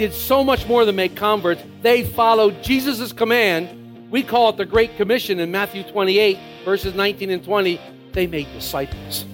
Did 0.00 0.14
so 0.14 0.42
much 0.42 0.66
more 0.66 0.86
than 0.86 0.96
make 0.96 1.14
converts. 1.14 1.62
They 1.82 2.04
followed 2.04 2.62
Jesus' 2.62 3.12
command. 3.12 4.10
We 4.10 4.22
call 4.22 4.48
it 4.48 4.56
the 4.56 4.64
Great 4.64 4.96
Commission 4.96 5.38
in 5.38 5.50
Matthew 5.50 5.82
28, 5.82 6.38
verses 6.64 6.94
19 6.94 7.28
and 7.28 7.44
20. 7.44 7.78
They 8.12 8.26
made 8.26 8.50
disciples. 8.54 9.26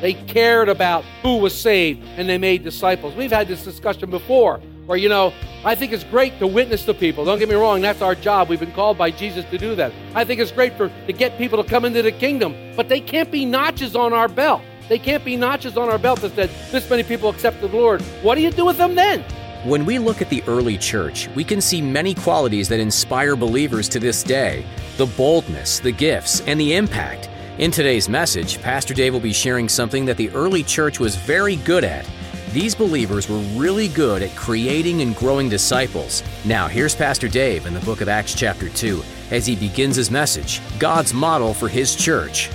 They 0.00 0.14
cared 0.14 0.70
about 0.70 1.04
who 1.20 1.36
was 1.36 1.54
saved 1.54 2.02
and 2.16 2.26
they 2.26 2.38
made 2.38 2.64
disciples. 2.64 3.14
We've 3.14 3.30
had 3.30 3.48
this 3.48 3.64
discussion 3.64 4.08
before 4.08 4.62
where, 4.86 4.96
you 4.96 5.10
know, 5.10 5.34
I 5.62 5.74
think 5.74 5.92
it's 5.92 6.04
great 6.04 6.38
to 6.38 6.46
witness 6.46 6.86
to 6.86 6.94
people. 6.94 7.26
Don't 7.26 7.38
get 7.38 7.50
me 7.50 7.54
wrong, 7.54 7.82
that's 7.82 8.00
our 8.00 8.14
job. 8.14 8.48
We've 8.48 8.58
been 8.58 8.72
called 8.72 8.96
by 8.96 9.10
Jesus 9.10 9.44
to 9.50 9.58
do 9.58 9.74
that. 9.74 9.92
I 10.14 10.24
think 10.24 10.40
it's 10.40 10.52
great 10.52 10.74
for 10.78 10.88
to 10.88 11.12
get 11.12 11.36
people 11.36 11.62
to 11.62 11.68
come 11.68 11.84
into 11.84 12.00
the 12.00 12.12
kingdom, 12.12 12.54
but 12.76 12.88
they 12.88 13.00
can't 13.00 13.30
be 13.30 13.44
notches 13.44 13.94
on 13.94 14.14
our 14.14 14.28
belt. 14.28 14.62
They 14.88 14.98
can't 14.98 15.22
be 15.22 15.36
notches 15.36 15.76
on 15.76 15.90
our 15.90 15.98
belt 15.98 16.22
that 16.22 16.34
said 16.34 16.48
this 16.70 16.88
many 16.88 17.02
people 17.02 17.28
accepted 17.28 17.72
the 17.72 17.76
Lord. 17.76 18.00
What 18.22 18.36
do 18.36 18.40
you 18.40 18.50
do 18.50 18.64
with 18.64 18.78
them 18.78 18.94
then? 18.94 19.22
When 19.64 19.86
we 19.86 19.98
look 19.98 20.20
at 20.20 20.28
the 20.28 20.42
early 20.46 20.76
church, 20.76 21.30
we 21.34 21.42
can 21.42 21.58
see 21.58 21.80
many 21.80 22.12
qualities 22.12 22.68
that 22.68 22.80
inspire 22.80 23.34
believers 23.34 23.88
to 23.90 23.98
this 23.98 24.22
day 24.22 24.62
the 24.98 25.06
boldness, 25.06 25.78
the 25.78 25.90
gifts, 25.90 26.42
and 26.42 26.60
the 26.60 26.74
impact. 26.74 27.30
In 27.56 27.70
today's 27.70 28.06
message, 28.06 28.60
Pastor 28.60 28.92
Dave 28.92 29.14
will 29.14 29.20
be 29.20 29.32
sharing 29.32 29.70
something 29.70 30.04
that 30.04 30.18
the 30.18 30.28
early 30.32 30.62
church 30.62 31.00
was 31.00 31.16
very 31.16 31.56
good 31.56 31.82
at. 31.82 32.06
These 32.50 32.74
believers 32.74 33.26
were 33.26 33.38
really 33.56 33.88
good 33.88 34.22
at 34.22 34.36
creating 34.36 35.00
and 35.00 35.16
growing 35.16 35.48
disciples. 35.48 36.22
Now, 36.44 36.68
here's 36.68 36.94
Pastor 36.94 37.26
Dave 37.26 37.64
in 37.64 37.72
the 37.72 37.80
book 37.80 38.02
of 38.02 38.08
Acts, 38.08 38.34
chapter 38.34 38.68
2, 38.68 39.02
as 39.30 39.46
he 39.46 39.56
begins 39.56 39.96
his 39.96 40.10
message 40.10 40.60
God's 40.78 41.14
model 41.14 41.54
for 41.54 41.68
his 41.68 41.96
church. 41.96 42.50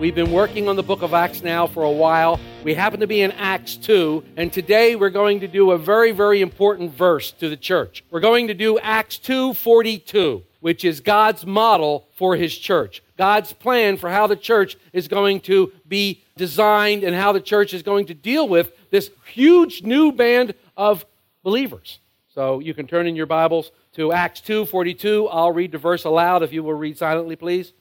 We've 0.00 0.14
been 0.14 0.32
working 0.32 0.66
on 0.66 0.76
the 0.76 0.82
book 0.82 1.02
of 1.02 1.12
Acts 1.12 1.42
now 1.42 1.66
for 1.66 1.82
a 1.82 1.90
while. 1.90 2.40
We 2.64 2.72
happen 2.72 3.00
to 3.00 3.06
be 3.06 3.20
in 3.20 3.32
Acts 3.32 3.76
2, 3.76 4.24
and 4.38 4.50
today 4.50 4.96
we're 4.96 5.10
going 5.10 5.40
to 5.40 5.46
do 5.46 5.72
a 5.72 5.78
very, 5.78 6.10
very 6.12 6.40
important 6.40 6.94
verse 6.94 7.32
to 7.32 7.50
the 7.50 7.56
church. 7.58 8.02
We're 8.10 8.20
going 8.20 8.48
to 8.48 8.54
do 8.54 8.78
Acts 8.78 9.18
2:42, 9.18 10.42
which 10.60 10.86
is 10.86 11.00
God's 11.00 11.44
model 11.44 12.08
for 12.14 12.34
his 12.34 12.56
church. 12.56 13.02
God's 13.18 13.52
plan 13.52 13.98
for 13.98 14.08
how 14.08 14.26
the 14.26 14.36
church 14.36 14.78
is 14.94 15.06
going 15.06 15.40
to 15.40 15.70
be 15.86 16.22
designed 16.34 17.04
and 17.04 17.14
how 17.14 17.32
the 17.32 17.40
church 17.42 17.74
is 17.74 17.82
going 17.82 18.06
to 18.06 18.14
deal 18.14 18.48
with 18.48 18.72
this 18.90 19.10
huge 19.26 19.82
new 19.82 20.12
band 20.12 20.54
of 20.78 21.04
believers. 21.42 21.98
So 22.34 22.58
you 22.60 22.72
can 22.72 22.86
turn 22.86 23.06
in 23.06 23.16
your 23.16 23.26
Bibles 23.26 23.70
to 23.96 24.14
Acts 24.14 24.40
2:42. 24.40 25.28
I'll 25.30 25.52
read 25.52 25.72
the 25.72 25.78
verse 25.78 26.04
aloud 26.04 26.42
if 26.42 26.54
you 26.54 26.62
will 26.62 26.72
read 26.72 26.96
silently, 26.96 27.36
please. 27.36 27.74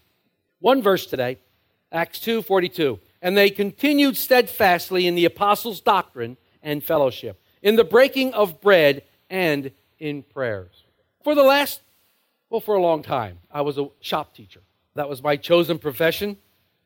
One 0.60 0.82
verse 0.82 1.06
today. 1.06 1.38
Acts 1.92 2.20
2:42. 2.20 3.00
And 3.22 3.38
they 3.38 3.50
continued 3.50 4.16
steadfastly 4.16 5.06
in 5.08 5.16
the 5.16 5.26
apostles' 5.26 5.82
doctrine 5.82 6.38
and 6.64 6.84
fellowship, 6.84 7.42
in 7.62 7.76
the 7.76 7.84
breaking 7.84 8.34
of 8.34 8.62
bread 8.62 9.04
and 9.30 9.72
in 10.00 10.24
prayers. 10.24 10.84
For 11.24 11.36
the 11.36 11.44
last 11.44 11.82
well, 12.50 12.62
for 12.62 12.76
a 12.76 12.82
long 12.82 13.04
time, 13.04 13.40
I 13.52 13.62
was 13.62 13.78
a 13.78 13.90
shop 14.02 14.34
teacher. 14.34 14.62
That 14.96 15.08
was 15.08 15.22
my 15.22 15.36
chosen 15.36 15.78
profession. 15.78 16.38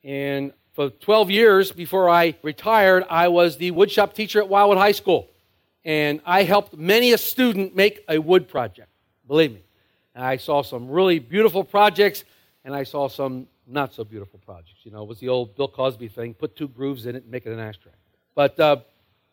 And 0.03 0.52
for 0.74 0.90
12 0.90 1.31
years 1.31 1.72
before 1.72 2.09
I 2.09 2.35
retired, 2.41 3.06
I 3.09 3.30
was 3.30 3.58
the 3.58 3.72
woodshop 3.72 4.14
teacher 4.14 4.40
at 4.40 4.50
Wildwood 4.50 4.78
High 4.78 4.91
School. 4.91 5.30
And 5.85 6.20
I 6.25 6.44
helped 6.44 6.75
many 6.75 7.14
a 7.14 7.18
student 7.18 7.75
make 7.75 8.03
a 8.09 8.20
wood 8.20 8.50
project. 8.50 8.90
Believe 9.25 9.53
me. 9.53 9.62
I 10.16 10.38
saw 10.38 10.62
some 10.62 10.90
really 10.90 11.20
beautiful 11.20 11.64
projects, 11.64 12.24
and 12.64 12.75
I 12.75 12.84
saw 12.84 13.08
some 13.08 13.47
not 13.68 13.94
so 13.94 14.03
beautiful 14.03 14.40
projects. 14.46 14.79
You 14.84 14.91
know, 14.91 15.03
it 15.03 15.07
was 15.07 15.19
the 15.19 15.29
old 15.29 15.56
Bill 15.56 15.68
Cosby 15.68 16.07
thing 16.07 16.34
put 16.34 16.56
two 16.56 16.68
grooves 16.68 17.06
in 17.06 17.16
it 17.16 17.24
and 17.24 17.31
make 17.31 17.46
it 17.46 17.51
an 17.51 17.59
ashtray. 17.59 17.91
But 18.35 18.59
uh, 18.59 18.78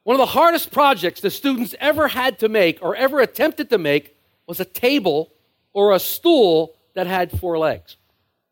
one 0.05 0.15
of 0.15 0.19
the 0.19 0.27
hardest 0.27 0.71
projects 0.71 1.21
the 1.21 1.31
students 1.31 1.75
ever 1.81 2.09
had 2.09 2.39
to 2.41 2.49
make 2.49 2.79
or 2.83 2.97
ever 2.97 3.21
attempted 3.21 3.71
to 3.71 3.79
make 3.79 4.17
was 4.47 4.61
a 4.61 4.65
table 4.65 5.33
or 5.73 5.93
a 5.93 5.99
stool 5.99 6.75
that 6.95 7.07
had 7.07 7.39
four 7.39 7.59
legs. 7.59 7.97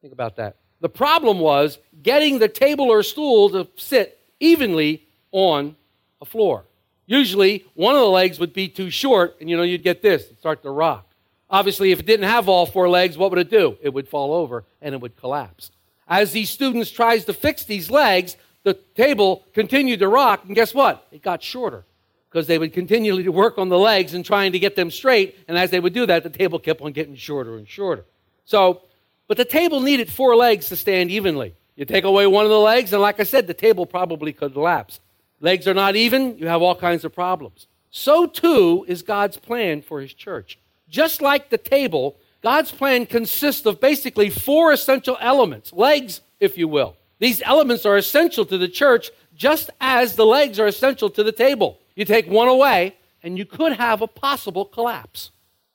Think 0.00 0.12
about 0.12 0.36
that. 0.36 0.56
The 0.80 0.88
problem 0.88 1.40
was 1.40 1.78
getting 2.02 2.38
the 2.38 2.48
table 2.48 2.90
or 2.90 3.02
stool 3.02 3.50
to 3.50 3.68
sit 3.76 4.18
evenly 4.38 5.08
on 5.32 5.76
a 6.20 6.24
floor. 6.24 6.64
Usually, 7.06 7.64
one 7.74 7.94
of 7.94 8.00
the 8.00 8.08
legs 8.08 8.38
would 8.38 8.52
be 8.52 8.68
too 8.68 8.90
short, 8.90 9.36
and 9.40 9.48
you 9.48 9.56
know, 9.56 9.62
you'd 9.62 9.82
get 9.82 10.02
this, 10.02 10.24
it'd 10.26 10.38
start 10.38 10.62
to 10.62 10.70
rock. 10.70 11.07
Obviously, 11.50 11.92
if 11.92 12.00
it 12.00 12.06
didn't 12.06 12.28
have 12.28 12.48
all 12.48 12.66
four 12.66 12.88
legs, 12.88 13.16
what 13.16 13.30
would 13.30 13.38
it 13.38 13.50
do? 13.50 13.78
It 13.80 13.94
would 13.94 14.08
fall 14.08 14.34
over 14.34 14.64
and 14.82 14.94
it 14.94 15.00
would 15.00 15.16
collapse. 15.16 15.70
As 16.06 16.32
these 16.32 16.50
students 16.50 16.90
tries 16.90 17.24
to 17.26 17.32
fix 17.32 17.64
these 17.64 17.90
legs, 17.90 18.36
the 18.64 18.74
table 18.94 19.44
continued 19.54 20.00
to 20.00 20.08
rock, 20.08 20.44
and 20.46 20.54
guess 20.54 20.74
what? 20.74 21.06
It 21.10 21.22
got 21.22 21.42
shorter 21.42 21.84
because 22.28 22.46
they 22.46 22.58
would 22.58 22.72
continually 22.72 23.26
work 23.28 23.56
on 23.56 23.68
the 23.68 23.78
legs 23.78 24.12
and 24.14 24.24
trying 24.24 24.52
to 24.52 24.58
get 24.58 24.76
them 24.76 24.90
straight, 24.90 25.38
and 25.48 25.56
as 25.56 25.70
they 25.70 25.80
would 25.80 25.94
do 25.94 26.06
that, 26.06 26.22
the 26.22 26.30
table 26.30 26.58
kept 26.58 26.82
on 26.82 26.92
getting 26.92 27.16
shorter 27.16 27.56
and 27.56 27.66
shorter. 27.66 28.04
So, 28.44 28.82
but 29.26 29.36
the 29.36 29.44
table 29.44 29.80
needed 29.80 30.10
four 30.10 30.36
legs 30.36 30.68
to 30.68 30.76
stand 30.76 31.10
evenly. 31.10 31.54
You 31.76 31.84
take 31.84 32.04
away 32.04 32.26
one 32.26 32.44
of 32.44 32.50
the 32.50 32.58
legs, 32.58 32.92
and 32.92 33.00
like 33.00 33.20
I 33.20 33.22
said, 33.22 33.46
the 33.46 33.54
table 33.54 33.86
probably 33.86 34.32
could 34.32 34.52
collapse. 34.52 35.00
Legs 35.40 35.68
are 35.68 35.74
not 35.74 35.96
even, 35.96 36.36
you 36.38 36.48
have 36.48 36.60
all 36.60 36.74
kinds 36.74 37.04
of 37.04 37.14
problems. 37.14 37.66
So 37.90 38.26
too 38.26 38.84
is 38.88 39.02
God's 39.02 39.36
plan 39.36 39.80
for 39.80 40.00
his 40.00 40.12
church. 40.12 40.58
Just 40.88 41.20
like 41.20 41.50
the 41.50 41.58
table, 41.58 42.16
God's 42.42 42.70
plan 42.70 43.06
consists 43.06 43.66
of 43.66 43.80
basically 43.80 44.30
four 44.30 44.72
essential 44.72 45.16
elements, 45.20 45.72
legs, 45.72 46.20
if 46.40 46.56
you 46.56 46.68
will. 46.68 46.96
These 47.18 47.42
elements 47.44 47.84
are 47.84 47.96
essential 47.96 48.44
to 48.46 48.58
the 48.58 48.68
church 48.68 49.10
just 49.34 49.70
as 49.80 50.16
the 50.16 50.26
legs 50.26 50.58
are 50.58 50.66
essential 50.66 51.10
to 51.10 51.22
the 51.22 51.32
table. 51.32 51.78
You 51.94 52.04
take 52.04 52.28
one 52.28 52.48
away, 52.48 52.96
and 53.22 53.36
you 53.36 53.44
could 53.44 53.72
have 53.72 54.02
a 54.02 54.06
possible 54.06 54.64
collapse. 54.64 55.30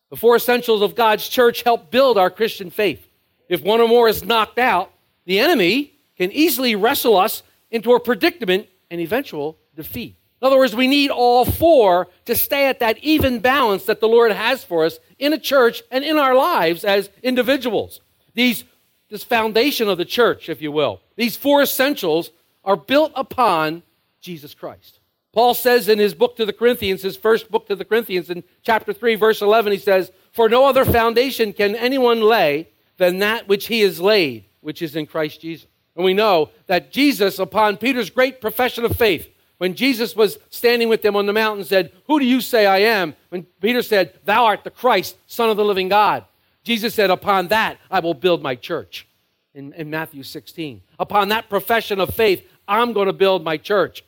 The 0.10 0.16
four 0.16 0.36
essentials 0.36 0.82
of 0.82 0.96
God's 0.96 1.28
church 1.28 1.64
help 1.64 1.92
build 1.92 2.18
our 2.18 2.30
Christian 2.30 2.70
faith. 2.70 3.08
If 3.50 3.62
one 3.62 3.82
or 3.82 3.88
more 3.88 4.08
is 4.08 4.24
knocked 4.24 4.60
out, 4.60 4.92
the 5.26 5.40
enemy 5.40 5.94
can 6.18 6.32
easily 6.32 6.76
wrestle 6.76 7.18
us 7.18 7.44
into 7.72 7.94
a 7.94 8.00
predicament 8.00 8.68
and 8.90 9.02
eventual 9.02 9.58
defeat. 9.76 10.16
In 10.44 10.48
other 10.48 10.58
words, 10.58 10.76
we 10.76 10.88
need 10.88 11.10
all 11.10 11.46
four 11.46 12.10
to 12.26 12.36
stay 12.36 12.68
at 12.68 12.82
that 12.82 12.98
even 12.98 13.40
balance 13.40 13.86
that 13.86 14.02
the 14.02 14.10
Lord 14.10 14.34
has 14.34 14.62
for 14.62 14.84
us 14.84 15.00
in 15.18 15.32
a 15.32 15.38
church 15.38 15.82
and 15.90 16.04
in 16.04 16.18
our 16.18 16.36
lives 16.36 16.84
as 16.84 17.10
individuals. 17.24 18.02
These, 18.34 18.66
this 19.10 19.24
foundation 19.24 19.88
of 19.88 19.98
the 19.98 20.04
church, 20.04 20.50
if 20.50 20.62
you 20.62 20.70
will, 20.70 21.00
these 21.16 21.38
four 21.38 21.62
essentials 21.62 22.32
are 22.66 22.76
built 22.76 23.14
upon 23.16 23.84
Jesus 24.20 24.54
Christ. 24.54 25.00
Paul 25.32 25.54
says 25.54 25.88
in 25.88 25.98
his 25.98 26.14
book 26.14 26.36
to 26.36 26.46
the 26.46 26.52
Corinthians, 26.52 27.04
his 27.04 27.16
first 27.16 27.50
book 27.50 27.68
to 27.68 27.76
the 27.78 27.86
Corinthians, 27.86 28.30
in 28.30 28.44
chapter 28.64 28.92
3, 28.92 29.16
verse 29.16 29.42
11, 29.42 29.72
he 29.72 29.80
says, 29.80 30.12
For 30.34 30.50
no 30.50 30.68
other 30.68 30.84
foundation 30.84 31.54
can 31.54 31.74
anyone 31.74 32.22
lay 32.22 32.68
than 32.98 33.20
that 33.20 33.48
which 33.48 33.68
he 33.68 33.80
has 33.80 34.02
laid, 34.02 34.44
which 34.60 34.82
is 34.82 34.98
in 34.98 35.06
Christ 35.06 35.40
Jesus. 35.40 35.68
And 35.96 36.04
we 36.04 36.14
know 36.14 36.50
that 36.68 36.92
Jesus, 36.92 37.40
upon 37.40 37.78
Peter's 37.78 38.10
great 38.10 38.42
profession 38.42 38.84
of 38.84 38.98
faith, 38.98 39.30
when 39.58 39.76
Jesus 39.76 40.16
was 40.16 40.40
standing 40.50 40.90
with 40.90 41.02
them 41.02 41.16
on 41.16 41.26
the 41.26 41.34
mountain, 41.34 41.66
said, 41.66 41.92
Who 42.08 42.20
do 42.20 42.26
you 42.26 42.42
say 42.42 42.66
I 42.66 42.80
am? 42.80 43.16
When 43.30 43.44
Peter 43.62 43.82
said, 43.82 44.14
Thou 44.26 44.46
art 44.46 44.64
the 44.64 44.72
Christ, 44.72 45.16
Son 45.28 45.50
of 45.50 45.58
the 45.58 45.66
living 45.66 45.90
God. 45.90 46.26
Jesus 46.64 46.94
said, 46.94 47.10
Upon 47.10 47.48
that 47.50 47.78
I 47.90 48.00
will 48.00 48.14
build 48.14 48.42
my 48.42 48.56
church. 48.56 49.08
In, 49.54 49.72
in 49.74 49.92
Matthew 49.92 50.24
16. 50.24 50.82
Upon 50.98 51.30
that 51.30 51.48
profession 51.48 52.00
of 52.00 52.16
faith, 52.16 52.44
I'm 52.68 52.92
going 52.92 53.06
to 53.06 53.14
build 53.14 53.44
my 53.44 53.58
church. 53.58 54.04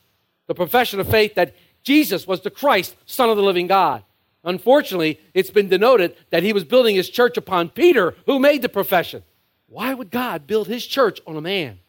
The 0.48 0.56
profession 0.56 1.00
of 1.00 1.08
faith 1.08 1.36
that 1.36 1.54
Jesus 1.84 2.26
was 2.26 2.42
the 2.42 2.50
Christ, 2.50 2.96
Son 3.06 3.30
of 3.30 3.38
the 3.38 3.44
living 3.44 3.68
God. 3.68 4.04
Unfortunately, 4.44 5.20
it's 5.34 5.52
been 5.52 5.70
denoted 5.70 6.16
that 6.32 6.44
he 6.44 6.52
was 6.52 6.64
building 6.64 6.96
his 6.96 7.10
church 7.10 7.38
upon 7.38 7.70
Peter, 7.70 8.16
who 8.26 8.40
made 8.40 8.64
the 8.64 8.70
profession. 8.70 9.24
Why 9.68 9.94
would 9.94 10.10
God 10.10 10.48
build 10.48 10.68
his 10.68 10.86
church 10.86 11.20
on 11.28 11.36
a 11.36 11.42
man? 11.42 11.80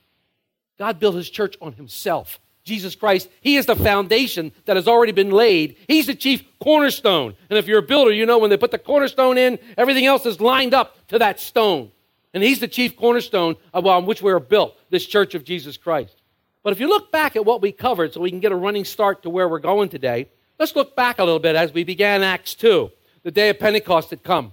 God 0.79 0.99
built 0.99 1.15
his 1.15 1.31
church 1.31 1.57
on 1.61 1.75
himself. 1.75 2.39
Jesus 2.67 2.97
Christ. 2.97 3.31
He 3.41 3.57
is 3.57 3.65
the 3.65 3.77
foundation 3.77 4.53
that 4.67 4.77
has 4.77 4.89
already 4.89 5.13
been 5.13 5.31
laid. 5.31 5.77
He's 5.89 6.07
the 6.07 6.15
chief 6.15 6.45
cornerstone. 6.59 7.35
And 7.49 7.59
if 7.59 7.67
you're 7.67 7.79
a 7.79 7.83
builder, 7.83 8.13
you 8.13 8.27
know 8.27 8.39
when 8.39 8.51
they 8.51 8.57
put 8.57 8.73
the 8.73 8.79
cornerstone 8.79 9.39
in, 9.39 9.59
everything 9.79 10.05
else 10.05 10.27
is 10.27 10.41
lined 10.41 10.75
up 10.75 11.07
to 11.09 11.19
that 11.21 11.41
stone. 11.41 11.93
And 12.35 12.43
he's 12.43 12.61
the 12.61 12.69
chief 12.69 12.97
cornerstone 12.97 13.57
on 13.73 13.87
um, 13.87 14.05
which 14.05 14.21
we 14.21 14.33
are 14.33 14.41
built, 14.41 14.77
this 14.91 15.07
church 15.07 15.35
of 15.35 15.45
Jesus 15.45 15.77
Christ. 15.77 16.21
But 16.63 16.73
if 16.73 16.81
you 16.81 16.89
look 16.89 17.13
back 17.13 17.37
at 17.37 17.45
what 17.45 17.63
we 17.63 17.71
covered 17.71 18.13
so 18.13 18.21
we 18.21 18.31
can 18.31 18.41
get 18.41 18.53
a 18.53 18.57
running 18.57 18.85
start 18.85 19.23
to 19.23 19.31
where 19.31 19.49
we're 19.49 19.61
going 19.61 19.89
today, 19.89 20.29
let's 20.59 20.75
look 20.75 20.97
back 20.97 21.21
a 21.21 21.25
little 21.25 21.39
bit 21.39 21.55
as 21.55 21.73
we 21.73 21.85
began 21.85 22.25
Acts 22.25 22.55
2. 22.55 22.91
The 23.23 23.31
day 23.31 23.49
of 23.49 23.61
Pentecost 23.61 24.11
had 24.11 24.25
come. 24.25 24.53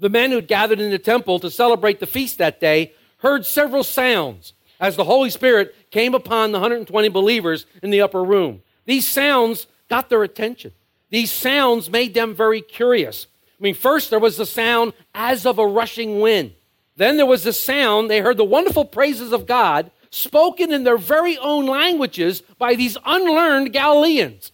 The 0.00 0.08
men 0.08 0.30
who 0.30 0.36
had 0.36 0.48
gathered 0.48 0.80
in 0.80 0.90
the 0.90 0.98
temple 0.98 1.38
to 1.40 1.50
celebrate 1.50 2.00
the 2.00 2.06
feast 2.06 2.38
that 2.38 2.58
day 2.58 2.94
heard 3.18 3.44
several 3.44 3.84
sounds 3.84 4.54
as 4.80 4.96
the 4.96 5.04
Holy 5.04 5.30
Spirit 5.30 5.74
came 5.90 6.14
upon 6.14 6.52
the 6.52 6.58
120 6.58 7.08
believers 7.08 7.66
in 7.82 7.90
the 7.90 8.00
upper 8.00 8.22
room. 8.22 8.62
These 8.84 9.08
sounds 9.08 9.66
got 9.88 10.10
their 10.10 10.22
attention. 10.22 10.72
These 11.10 11.30
sounds 11.30 11.90
made 11.90 12.14
them 12.14 12.34
very 12.34 12.60
curious. 12.60 13.26
I 13.58 13.62
mean, 13.62 13.74
first 13.74 14.10
there 14.10 14.18
was 14.18 14.36
the 14.36 14.46
sound 14.46 14.92
as 15.14 15.46
of 15.46 15.58
a 15.58 15.66
rushing 15.66 16.20
wind. 16.20 16.52
Then 16.96 17.16
there 17.16 17.26
was 17.26 17.44
the 17.44 17.52
sound, 17.52 18.10
they 18.10 18.20
heard 18.20 18.36
the 18.36 18.44
wonderful 18.44 18.84
praises 18.84 19.32
of 19.32 19.46
God 19.46 19.90
spoken 20.10 20.72
in 20.72 20.84
their 20.84 20.98
very 20.98 21.36
own 21.38 21.66
languages 21.66 22.42
by 22.58 22.74
these 22.74 22.96
unlearned 23.04 23.72
Galileans. 23.72 24.52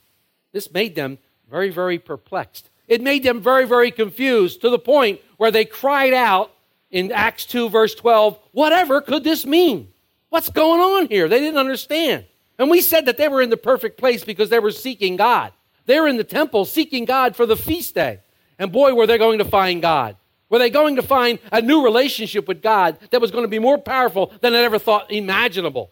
This 0.52 0.72
made 0.72 0.94
them 0.94 1.18
very, 1.50 1.70
very 1.70 1.98
perplexed. 1.98 2.70
It 2.88 3.02
made 3.02 3.22
them 3.22 3.40
very, 3.40 3.66
very 3.66 3.90
confused 3.90 4.62
to 4.62 4.70
the 4.70 4.78
point 4.78 5.20
where 5.36 5.50
they 5.50 5.64
cried 5.64 6.12
out 6.12 6.52
in 6.90 7.12
Acts 7.12 7.44
2, 7.46 7.68
verse 7.68 7.94
12, 7.94 8.38
Whatever 8.52 9.00
could 9.00 9.22
this 9.22 9.46
mean? 9.46 9.88
What's 10.30 10.48
going 10.48 10.80
on 10.80 11.08
here? 11.08 11.28
They 11.28 11.40
didn't 11.40 11.58
understand. 11.58 12.24
And 12.58 12.70
we 12.70 12.80
said 12.80 13.06
that 13.06 13.16
they 13.16 13.28
were 13.28 13.42
in 13.42 13.50
the 13.50 13.56
perfect 13.56 13.98
place 13.98 14.24
because 14.24 14.48
they 14.48 14.58
were 14.58 14.70
seeking 14.70 15.16
God. 15.16 15.52
They 15.86 16.00
were 16.00 16.08
in 16.08 16.16
the 16.16 16.24
temple 16.24 16.64
seeking 16.64 17.04
God 17.04 17.36
for 17.36 17.46
the 17.46 17.56
feast 17.56 17.94
day. 17.94 18.20
And 18.58 18.70
boy, 18.70 18.94
were 18.94 19.06
they 19.06 19.18
going 19.18 19.38
to 19.38 19.44
find 19.44 19.82
God. 19.82 20.16
Were 20.48 20.58
they 20.58 20.70
going 20.70 20.96
to 20.96 21.02
find 21.02 21.38
a 21.52 21.62
new 21.62 21.84
relationship 21.84 22.46
with 22.48 22.60
God 22.60 22.98
that 23.10 23.20
was 23.20 23.30
going 23.30 23.44
to 23.44 23.48
be 23.48 23.58
more 23.58 23.78
powerful 23.78 24.32
than 24.40 24.52
they 24.52 24.64
ever 24.64 24.78
thought 24.78 25.10
imaginable? 25.10 25.90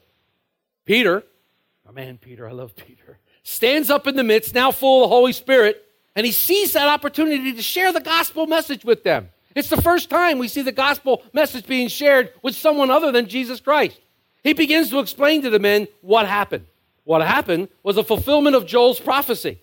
Peter, 0.85 1.23
my 1.87 1.93
man 1.93 2.19
Peter, 2.19 2.46
I 2.49 2.52
love 2.52 2.75
Peter, 2.75 3.19
stands 3.43 3.88
up 3.88 4.06
in 4.06 4.17
the 4.17 4.25
midst, 4.25 4.55
now 4.55 4.70
full 4.70 5.05
of 5.05 5.08
the 5.08 5.14
Holy 5.14 5.32
Spirit, 5.32 5.85
and 6.14 6.26
he 6.26 6.32
sees 6.32 6.73
that 6.73 6.88
opportunity 6.88 7.52
to 7.52 7.62
share 7.62 7.93
the 7.93 8.00
gospel 8.00 8.46
message 8.46 8.85
with 8.85 9.05
them. 9.05 9.31
It's 9.55 9.69
the 9.69 9.81
first 9.81 10.11
time 10.11 10.38
we 10.38 10.49
see 10.49 10.62
the 10.62 10.73
gospel 10.73 11.23
message 11.32 11.67
being 11.67 11.88
shared 11.88 12.32
with 12.43 12.55
someone 12.55 12.90
other 12.90 13.12
than 13.12 13.29
Jesus 13.29 13.61
Christ. 13.61 14.00
He 14.43 14.52
begins 14.52 14.90
to 14.90 14.99
explain 14.99 15.43
to 15.43 15.50
the 15.50 15.58
men 15.58 15.88
what 16.00 16.26
happened. 16.26 16.67
What 17.05 17.23
happened 17.23 17.69
was 17.82 17.96
a 17.96 18.05
fulfillment 18.05 18.55
of 18.55 18.67
Joel's 18.67 19.00
prophecy. 19.00 19.58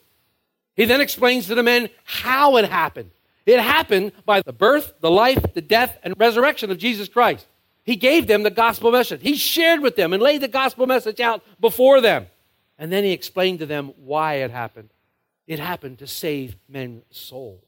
He 0.75 0.85
then 0.85 1.01
explains 1.01 1.47
to 1.47 1.55
the 1.55 1.63
men 1.63 1.89
how 2.03 2.57
it 2.57 2.65
happened. 2.65 3.11
It 3.45 3.59
happened 3.59 4.11
by 4.25 4.41
the 4.41 4.51
birth, 4.51 4.93
the 4.99 5.11
life, 5.11 5.53
the 5.53 5.61
death, 5.61 5.97
and 6.03 6.15
resurrection 6.17 6.71
of 6.71 6.77
Jesus 6.77 7.07
Christ. 7.07 7.45
He 7.83 7.95
gave 7.95 8.25
them 8.25 8.43
the 8.43 8.49
gospel 8.49 8.91
message. 8.91 9.21
He 9.21 9.35
shared 9.35 9.81
with 9.81 9.95
them 9.95 10.11
and 10.11 10.21
laid 10.21 10.41
the 10.41 10.47
gospel 10.47 10.87
message 10.87 11.19
out 11.19 11.43
before 11.59 12.01
them. 12.01 12.25
And 12.79 12.91
then 12.91 13.03
he 13.03 13.11
explained 13.11 13.59
to 13.59 13.65
them 13.65 13.93
why 13.97 14.35
it 14.35 14.49
happened. 14.49 14.89
It 15.47 15.59
happened 15.59 15.99
to 15.99 16.07
save 16.07 16.55
men's 16.67 17.03
souls. 17.11 17.61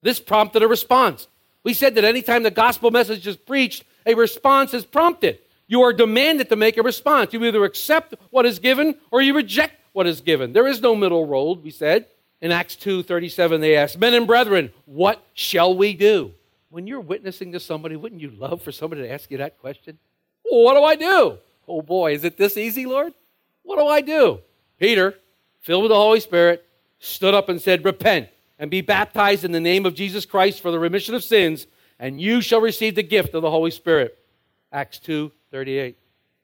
This 0.00 0.20
prompted 0.20 0.62
a 0.62 0.68
response. 0.68 1.26
We 1.64 1.74
said 1.74 1.96
that 1.96 2.04
anytime 2.04 2.44
the 2.44 2.52
gospel 2.52 2.92
message 2.92 3.26
is 3.26 3.36
preached, 3.36 3.82
a 4.06 4.14
response 4.14 4.72
is 4.72 4.84
prompted. 4.84 5.40
You 5.68 5.82
are 5.82 5.92
demanded 5.92 6.48
to 6.48 6.56
make 6.56 6.78
a 6.78 6.82
response. 6.82 7.32
You 7.32 7.44
either 7.44 7.64
accept 7.64 8.14
what 8.30 8.46
is 8.46 8.58
given 8.58 8.96
or 9.12 9.20
you 9.20 9.34
reject 9.34 9.74
what 9.92 10.06
is 10.06 10.22
given. 10.22 10.52
There 10.54 10.66
is 10.66 10.80
no 10.80 10.96
middle 10.96 11.26
road, 11.26 11.62
we 11.62 11.70
said. 11.70 12.06
In 12.40 12.50
Acts 12.50 12.74
2:37 12.76 13.60
they 13.60 13.76
asked, 13.76 13.98
"Men 13.98 14.14
and 14.14 14.26
brethren, 14.26 14.72
what 14.86 15.22
shall 15.34 15.74
we 15.76 15.92
do?" 15.92 16.32
When 16.70 16.86
you're 16.86 17.00
witnessing 17.00 17.52
to 17.52 17.60
somebody, 17.60 17.96
wouldn't 17.96 18.20
you 18.20 18.30
love 18.30 18.62
for 18.62 18.72
somebody 18.72 19.02
to 19.02 19.10
ask 19.10 19.30
you 19.30 19.38
that 19.38 19.58
question? 19.58 19.98
Well, 20.44 20.62
what 20.62 20.74
do 20.74 20.84
I 20.84 20.94
do? 20.94 21.38
Oh 21.66 21.82
boy, 21.82 22.14
is 22.14 22.24
it 22.24 22.36
this 22.36 22.56
easy, 22.56 22.86
Lord? 22.86 23.12
What 23.62 23.78
do 23.78 23.86
I 23.86 24.00
do? 24.00 24.40
Peter, 24.78 25.18
filled 25.60 25.82
with 25.82 25.90
the 25.90 25.96
Holy 25.96 26.20
Spirit, 26.20 26.64
stood 26.98 27.34
up 27.34 27.48
and 27.48 27.60
said, 27.60 27.84
Repent 27.84 28.28
and 28.58 28.70
be 28.70 28.80
baptized 28.80 29.44
in 29.44 29.52
the 29.52 29.60
name 29.60 29.84
of 29.84 29.94
Jesus 29.94 30.24
Christ 30.24 30.60
for 30.60 30.70
the 30.70 30.78
remission 30.78 31.14
of 31.14 31.22
sins, 31.22 31.66
and 31.98 32.20
you 32.20 32.40
shall 32.40 32.60
receive 32.60 32.94
the 32.94 33.02
gift 33.02 33.34
of 33.34 33.42
the 33.42 33.50
Holy 33.50 33.70
Spirit. 33.70 34.18
Acts 34.72 34.98
2 35.00 35.32
38. 35.50 35.96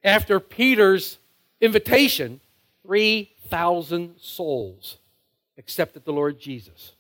After 0.02 0.40
Peter's 0.40 1.18
invitation, 1.60 2.40
3,000 2.82 4.16
souls 4.20 4.98
accepted 5.56 6.04
the 6.04 6.12
Lord 6.12 6.38
Jesus. 6.38 6.92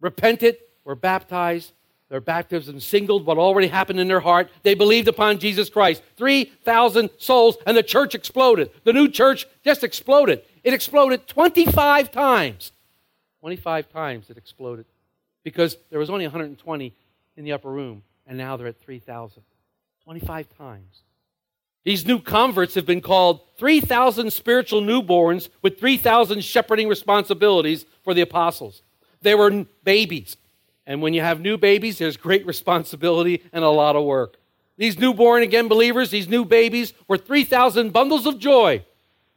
Repented, 0.00 0.58
were 0.84 0.94
baptized, 0.94 1.72
their 2.08 2.20
baptism 2.20 2.80
singled 2.80 3.26
what 3.26 3.36
already 3.36 3.68
happened 3.68 4.00
in 4.00 4.08
their 4.08 4.20
heart. 4.20 4.48
They 4.62 4.74
believed 4.74 5.08
upon 5.08 5.38
Jesus 5.38 5.68
Christ. 5.68 6.02
3,000 6.16 7.10
souls, 7.18 7.58
and 7.66 7.76
the 7.76 7.82
church 7.82 8.14
exploded. 8.14 8.70
The 8.84 8.94
new 8.94 9.08
church 9.08 9.46
just 9.62 9.84
exploded. 9.84 10.40
It 10.64 10.72
exploded 10.72 11.26
25 11.26 12.10
times 12.10 12.72
25 13.40 13.90
times 13.90 14.30
it 14.30 14.36
exploded 14.36 14.84
because 15.44 15.76
there 15.90 15.98
was 15.98 16.10
only 16.10 16.24
120 16.24 16.92
in 17.36 17.44
the 17.44 17.52
upper 17.52 17.70
room, 17.70 18.02
and 18.26 18.36
now 18.36 18.56
they're 18.56 18.66
at 18.66 18.80
3,000. 18.80 19.42
25 20.04 20.46
times. 20.56 21.02
These 21.84 22.06
new 22.06 22.20
converts 22.20 22.74
have 22.74 22.86
been 22.86 23.00
called 23.00 23.40
3,000 23.58 24.32
spiritual 24.32 24.82
newborns 24.82 25.48
with 25.62 25.78
3,000 25.78 26.42
shepherding 26.44 26.88
responsibilities 26.88 27.86
for 28.02 28.14
the 28.14 28.20
apostles. 28.20 28.82
They 29.22 29.34
were 29.34 29.66
babies. 29.84 30.36
And 30.86 31.02
when 31.02 31.14
you 31.14 31.20
have 31.20 31.40
new 31.40 31.58
babies, 31.58 31.98
there's 31.98 32.16
great 32.16 32.46
responsibility 32.54 33.42
and 33.52 33.64
a 33.64 33.70
lot 33.70 33.96
of 33.96 34.04
work. 34.04 34.36
These 34.76 34.98
newborn 34.98 35.42
again 35.42 35.66
believers, 35.66 36.10
these 36.10 36.28
new 36.28 36.44
babies, 36.44 36.94
were 37.08 37.18
3,000 37.18 37.92
bundles 37.92 38.26
of 38.26 38.38
joy 38.38 38.84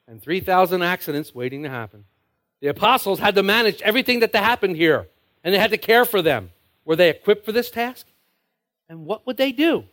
and 0.08 0.22
3,000 0.22 0.84
accidents 0.84 1.34
waiting 1.34 1.64
to 1.64 1.70
happen. 1.70 2.06
The 2.60 2.68
apostles 2.68 3.20
had 3.20 3.34
to 3.36 3.44
manage 3.44 3.82
everything 3.82 4.20
that 4.20 4.36
happened 4.36 4.76
here, 4.76 5.08
and 5.44 5.54
they 5.54 5.58
had 5.58 5.72
to 5.72 5.78
care 5.78 6.06
for 6.06 6.22
them. 6.22 6.52
Were 6.86 6.96
they 6.96 7.10
equipped 7.10 7.44
for 7.44 7.52
this 7.52 7.72
task? 7.72 8.06
And 8.88 9.06
what 9.06 9.26
would 9.26 9.38
they 9.38 9.52
do? 9.52 9.86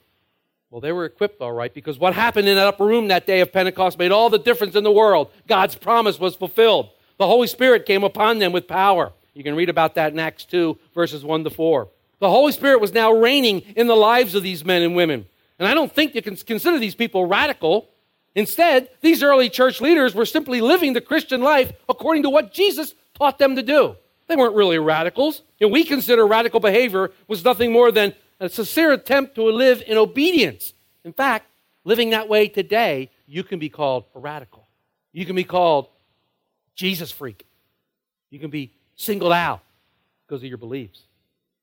Well, 0.70 0.82
they 0.82 0.92
were 0.92 1.06
equipped 1.06 1.40
all 1.40 1.52
right 1.52 1.72
because 1.72 1.98
what 1.98 2.14
happened 2.14 2.46
in 2.46 2.56
that 2.56 2.66
upper 2.66 2.84
room 2.84 3.08
that 3.08 3.26
day 3.26 3.40
of 3.40 3.52
Pentecost 3.52 3.98
made 3.98 4.12
all 4.12 4.28
the 4.28 4.38
difference 4.38 4.74
in 4.74 4.84
the 4.84 4.92
world. 4.92 5.30
God's 5.46 5.74
promise 5.74 6.18
was 6.18 6.36
fulfilled. 6.36 6.90
The 7.16 7.26
Holy 7.26 7.46
Spirit 7.46 7.86
came 7.86 8.04
upon 8.04 8.38
them 8.38 8.52
with 8.52 8.68
power. 8.68 9.12
You 9.32 9.42
can 9.42 9.56
read 9.56 9.70
about 9.70 9.94
that 9.94 10.12
in 10.12 10.18
Acts 10.18 10.44
2, 10.44 10.78
verses 10.94 11.24
1 11.24 11.44
to 11.44 11.50
4. 11.50 11.88
The 12.20 12.28
Holy 12.28 12.52
Spirit 12.52 12.80
was 12.80 12.92
now 12.92 13.12
reigning 13.12 13.60
in 13.76 13.86
the 13.86 13.96
lives 13.96 14.34
of 14.34 14.42
these 14.42 14.64
men 14.64 14.82
and 14.82 14.94
women. 14.94 15.26
And 15.58 15.66
I 15.66 15.74
don't 15.74 15.92
think 15.92 16.14
you 16.14 16.22
can 16.22 16.36
consider 16.36 16.78
these 16.78 16.94
people 16.94 17.24
radical. 17.24 17.88
Instead, 18.34 18.90
these 19.00 19.22
early 19.22 19.48
church 19.48 19.80
leaders 19.80 20.14
were 20.14 20.26
simply 20.26 20.60
living 20.60 20.92
the 20.92 21.00
Christian 21.00 21.40
life 21.40 21.72
according 21.88 22.24
to 22.24 22.30
what 22.30 22.52
Jesus 22.52 22.94
taught 23.14 23.38
them 23.38 23.56
to 23.56 23.62
do. 23.62 23.96
They 24.26 24.36
weren't 24.36 24.54
really 24.54 24.78
radicals. 24.78 25.42
And 25.60 25.72
we 25.72 25.84
consider 25.84 26.26
radical 26.26 26.60
behavior 26.60 27.10
was 27.26 27.44
nothing 27.44 27.72
more 27.72 27.90
than 27.90 28.14
a 28.40 28.48
sincere 28.48 28.92
attempt 28.92 29.34
to 29.34 29.42
live 29.44 29.82
in 29.86 29.96
obedience. 29.96 30.72
In 31.04 31.12
fact, 31.12 31.46
living 31.84 32.10
that 32.10 32.28
way 32.28 32.48
today, 32.48 33.10
you 33.26 33.42
can 33.42 33.58
be 33.58 33.68
called 33.68 34.04
a 34.14 34.18
radical. 34.18 34.66
You 35.12 35.26
can 35.26 35.36
be 35.36 35.44
called 35.44 35.88
Jesus 36.74 37.10
freak. 37.10 37.46
You 38.30 38.38
can 38.38 38.50
be 38.50 38.72
singled 38.94 39.32
out 39.32 39.60
because 40.26 40.42
of 40.42 40.48
your 40.48 40.58
beliefs. 40.58 41.02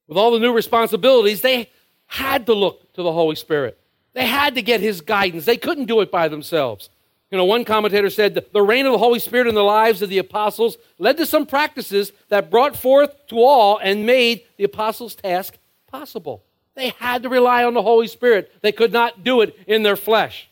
With 0.08 0.18
all 0.18 0.32
the 0.32 0.40
new 0.40 0.54
responsibilities, 0.54 1.42
they 1.42 1.70
had 2.08 2.46
to 2.48 2.54
look 2.54 2.94
to 2.94 3.04
the 3.04 3.12
Holy 3.12 3.36
Spirit. 3.36 3.80
They 4.14 4.26
had 4.26 4.56
to 4.56 4.62
get 4.62 4.82
his 4.82 5.02
guidance. 5.02 5.46
They 5.46 5.58
couldn't 5.58 5.86
do 5.86 6.02
it 6.02 6.12
by 6.12 6.28
themselves. 6.28 6.90
You 7.32 7.38
know, 7.38 7.46
one 7.46 7.66
commentator 7.66 8.10
said 8.10 8.46
the 8.54 8.62
reign 8.62 8.86
of 8.86 8.92
the 8.92 8.98
Holy 8.98 9.20
Spirit 9.20 9.48
in 9.48 9.56
the 9.56 9.64
lives 9.64 10.02
of 10.02 10.10
the 10.10 10.20
apostles 10.20 10.78
led 11.00 11.18
to 11.18 11.26
some 11.26 11.46
practices 11.46 12.12
that 12.30 12.52
brought 12.52 12.78
forth 12.78 13.28
to 13.28 13.38
all 13.38 13.78
and 13.78 14.06
made 14.06 14.44
the 14.58 14.64
apostles' 14.64 15.16
task 15.16 15.58
possible. 15.88 16.44
They 16.76 16.90
had 17.00 17.24
to 17.24 17.30
rely 17.30 17.64
on 17.64 17.74
the 17.74 17.82
Holy 17.82 18.08
Spirit. 18.08 18.52
They 18.62 18.72
could 18.72 18.92
not 18.92 19.24
do 19.24 19.42
it 19.42 19.58
in 19.66 19.84
their 19.84 19.96
flesh. 19.96 20.50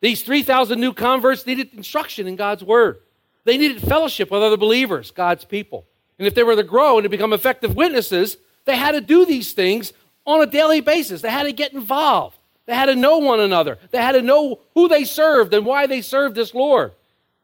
These 0.00 0.22
3,000 0.22 0.80
new 0.80 0.92
converts 0.92 1.46
needed 1.46 1.74
instruction 1.74 2.26
in 2.26 2.36
God's 2.36 2.64
Word. 2.64 2.98
They 3.44 3.56
needed 3.58 3.82
fellowship 3.82 4.30
with 4.30 4.42
other 4.42 4.56
believers, 4.56 5.10
God's 5.10 5.44
people. 5.44 5.86
And 6.18 6.26
if 6.26 6.34
they 6.34 6.42
were 6.42 6.56
to 6.56 6.62
grow 6.62 6.96
and 6.98 7.04
to 7.04 7.08
become 7.08 7.32
effective 7.32 7.76
witnesses, 7.76 8.36
they 8.64 8.76
had 8.76 8.92
to 8.92 9.00
do 9.00 9.24
these 9.24 9.52
things 9.52 9.92
on 10.26 10.42
a 10.42 10.46
daily 10.46 10.80
basis. 10.80 11.22
They 11.22 11.30
had 11.30 11.44
to 11.44 11.52
get 11.52 11.72
involved. 11.72 12.36
They 12.66 12.74
had 12.74 12.86
to 12.86 12.96
know 12.96 13.18
one 13.18 13.40
another. 13.40 13.78
They 13.90 14.02
had 14.02 14.12
to 14.12 14.22
know 14.22 14.60
who 14.74 14.88
they 14.88 15.04
served 15.04 15.54
and 15.54 15.64
why 15.64 15.86
they 15.86 16.02
served 16.02 16.34
this 16.34 16.54
Lord. 16.54 16.92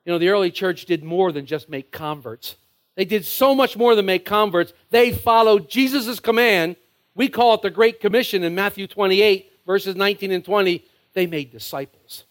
You 0.04 0.12
know, 0.12 0.18
the 0.18 0.30
early 0.30 0.50
church 0.50 0.84
did 0.86 1.04
more 1.04 1.30
than 1.30 1.46
just 1.46 1.68
make 1.68 1.92
converts. 1.92 2.56
They 2.96 3.04
did 3.04 3.24
so 3.24 3.54
much 3.54 3.76
more 3.76 3.94
than 3.94 4.06
make 4.06 4.24
converts. 4.24 4.72
They 4.90 5.12
followed 5.12 5.70
Jesus' 5.70 6.18
command. 6.18 6.76
We 7.14 7.28
call 7.28 7.54
it 7.54 7.62
the 7.62 7.70
Great 7.70 8.00
Commission 8.00 8.42
in 8.42 8.54
Matthew 8.54 8.86
28, 8.86 9.52
verses 9.66 9.96
19 9.96 10.32
and 10.32 10.44
20. 10.44 10.84
They 11.14 11.26
made 11.26 11.50
disciples. 11.50 12.24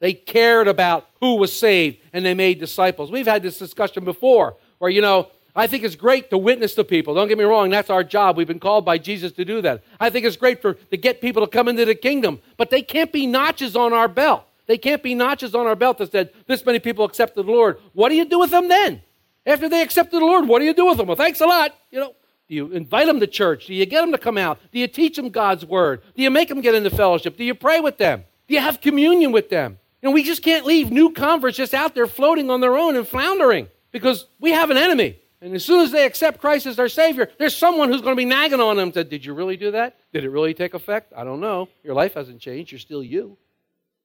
They 0.00 0.12
cared 0.12 0.68
about 0.68 1.08
who 1.20 1.36
was 1.36 1.52
saved 1.52 1.98
and 2.12 2.24
they 2.24 2.34
made 2.34 2.60
disciples. 2.60 3.10
We've 3.10 3.26
had 3.26 3.42
this 3.42 3.58
discussion 3.58 4.04
before 4.04 4.56
where, 4.78 4.90
you 4.90 5.00
know, 5.00 5.28
I 5.56 5.66
think 5.66 5.82
it's 5.82 5.96
great 5.96 6.30
to 6.30 6.38
witness 6.38 6.76
to 6.76 6.84
people. 6.84 7.14
Don't 7.14 7.26
get 7.26 7.36
me 7.36 7.42
wrong, 7.42 7.68
that's 7.70 7.90
our 7.90 8.04
job. 8.04 8.36
We've 8.36 8.46
been 8.46 8.60
called 8.60 8.84
by 8.84 8.98
Jesus 8.98 9.32
to 9.32 9.44
do 9.44 9.60
that. 9.62 9.82
I 9.98 10.08
think 10.08 10.24
it's 10.24 10.36
great 10.36 10.62
for, 10.62 10.74
to 10.74 10.96
get 10.96 11.20
people 11.20 11.44
to 11.44 11.50
come 11.50 11.66
into 11.66 11.84
the 11.84 11.96
kingdom, 11.96 12.40
but 12.56 12.70
they 12.70 12.80
can't 12.80 13.10
be 13.10 13.26
notches 13.26 13.74
on 13.74 13.92
our 13.92 14.06
belt. 14.06 14.44
They 14.66 14.78
can't 14.78 15.02
be 15.02 15.14
notches 15.14 15.54
on 15.54 15.66
our 15.66 15.74
belt 15.74 15.98
that 15.98 16.12
said, 16.12 16.30
this 16.46 16.64
many 16.64 16.78
people 16.78 17.04
accepted 17.04 17.46
the 17.46 17.50
Lord. 17.50 17.78
What 17.92 18.10
do 18.10 18.14
you 18.14 18.24
do 18.24 18.38
with 18.38 18.50
them 18.50 18.68
then? 18.68 19.02
After 19.46 19.68
they 19.68 19.82
accepted 19.82 20.20
the 20.20 20.24
Lord, 20.26 20.46
what 20.46 20.60
do 20.60 20.66
you 20.66 20.74
do 20.74 20.86
with 20.86 20.98
them? 20.98 21.08
Well, 21.08 21.16
thanks 21.16 21.40
a 21.40 21.46
lot. 21.46 21.74
You 21.90 22.00
know, 22.00 22.14
do 22.48 22.54
you 22.54 22.68
invite 22.68 23.06
them 23.06 23.20
to 23.20 23.26
church? 23.26 23.66
Do 23.66 23.74
you 23.74 23.84
get 23.84 24.00
them 24.00 24.12
to 24.12 24.18
come 24.18 24.38
out? 24.38 24.58
Do 24.72 24.78
you 24.78 24.88
teach 24.88 25.16
them 25.16 25.28
God's 25.28 25.66
word? 25.66 26.00
Do 26.16 26.22
you 26.22 26.30
make 26.30 26.48
them 26.48 26.62
get 26.62 26.74
into 26.74 26.90
fellowship? 26.90 27.36
Do 27.36 27.44
you 27.44 27.54
pray 27.54 27.80
with 27.80 27.98
them? 27.98 28.24
Do 28.46 28.54
you 28.54 28.60
have 28.60 28.80
communion 28.80 29.32
with 29.32 29.50
them? 29.50 29.78
You 30.00 30.08
know, 30.08 30.14
we 30.14 30.22
just 30.22 30.42
can't 30.42 30.64
leave 30.64 30.90
new 30.90 31.12
converts 31.12 31.58
just 31.58 31.74
out 31.74 31.94
there 31.94 32.06
floating 32.06 32.50
on 32.50 32.60
their 32.60 32.76
own 32.76 32.96
and 32.96 33.06
floundering 33.06 33.68
because 33.92 34.26
we 34.40 34.52
have 34.52 34.70
an 34.70 34.78
enemy. 34.78 35.18
And 35.40 35.54
as 35.54 35.64
soon 35.64 35.80
as 35.80 35.92
they 35.92 36.06
accept 36.06 36.40
Christ 36.40 36.66
as 36.66 36.76
their 36.76 36.88
Savior, 36.88 37.28
there's 37.38 37.56
someone 37.56 37.90
who's 37.90 38.00
going 38.00 38.14
to 38.14 38.20
be 38.20 38.24
nagging 38.24 38.60
on 38.60 38.76
them. 38.76 38.92
To, 38.92 39.04
Did 39.04 39.24
you 39.24 39.34
really 39.34 39.56
do 39.56 39.70
that? 39.72 39.96
Did 40.12 40.24
it 40.24 40.30
really 40.30 40.54
take 40.54 40.74
effect? 40.74 41.12
I 41.16 41.24
don't 41.24 41.40
know. 41.40 41.68
Your 41.84 41.94
life 41.94 42.14
hasn't 42.14 42.40
changed. 42.40 42.72
You're 42.72 42.78
still 42.78 43.02
you. 43.02 43.36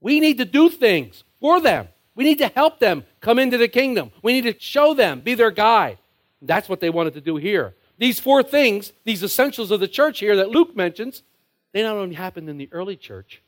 We 0.01 0.19
need 0.19 0.37
to 0.39 0.45
do 0.45 0.69
things 0.69 1.23
for 1.39 1.61
them. 1.61 1.87
We 2.13 2.25
need 2.25 2.39
to 2.39 2.49
help 2.49 2.79
them 2.79 3.05
come 3.21 3.39
into 3.39 3.57
the 3.57 3.67
kingdom. 3.67 4.11
We 4.21 4.33
need 4.33 4.53
to 4.53 4.59
show 4.59 4.93
them, 4.93 5.21
be 5.21 5.33
their 5.33 5.49
guide. 5.49 5.97
That's 6.41 6.67
what 6.67 6.81
they 6.81 6.89
wanted 6.89 7.13
to 7.13 7.21
do 7.21 7.37
here. 7.37 7.73
These 8.03 8.19
four 8.19 8.43
things, 8.43 8.91
these 9.05 9.23
essentials 9.23 9.71
of 9.71 9.79
the 9.79 9.87
church 9.87 10.19
here 10.19 10.35
that 10.35 10.49
Luke 10.49 10.75
mentions, 10.75 11.23
they 11.71 11.83
not 11.83 11.95
only 11.95 12.15
happened 12.15 12.49
in 12.49 12.57
the 12.57 12.67
early 12.73 12.97
church, 12.97 13.41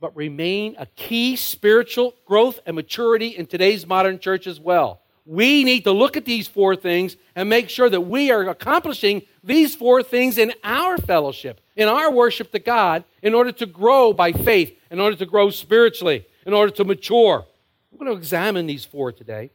but 0.00 0.14
remain 0.14 0.76
a 0.78 0.84
key 0.84 1.34
spiritual 1.34 2.12
growth 2.26 2.60
and 2.66 2.76
maturity 2.76 3.28
in 3.28 3.46
today's 3.46 3.86
modern 3.86 4.18
church 4.18 4.46
as 4.46 4.60
well. 4.60 5.00
We 5.24 5.64
need 5.64 5.84
to 5.84 5.92
look 5.92 6.18
at 6.18 6.26
these 6.26 6.46
four 6.46 6.76
things 6.76 7.16
and 7.34 7.48
make 7.48 7.70
sure 7.70 7.88
that 7.88 8.02
we 8.02 8.30
are 8.30 8.50
accomplishing 8.50 9.22
these 9.42 9.74
four 9.74 10.02
things 10.02 10.36
in 10.36 10.52
our 10.62 10.98
fellowship, 10.98 11.62
in 11.74 11.88
our 11.88 12.12
worship 12.12 12.52
to 12.52 12.58
God, 12.58 13.04
in 13.22 13.32
order 13.32 13.52
to 13.52 13.64
grow 13.64 14.12
by 14.12 14.32
faith, 14.32 14.78
in 14.90 15.00
order 15.00 15.16
to 15.16 15.24
grow 15.24 15.48
spiritually, 15.48 16.26
in 16.44 16.52
order 16.52 16.70
to 16.72 16.84
mature. 16.84 17.46
We're 17.90 18.04
going 18.04 18.14
to 18.14 18.18
examine 18.18 18.66
these 18.66 18.84
four 18.84 19.10
today 19.10 19.52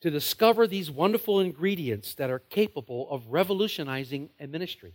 to 0.00 0.10
discover 0.10 0.66
these 0.66 0.90
wonderful 0.90 1.40
ingredients 1.40 2.14
that 2.14 2.30
are 2.30 2.38
capable 2.38 3.10
of 3.10 3.26
revolutionizing 3.28 4.30
a 4.38 4.46
ministry. 4.46 4.94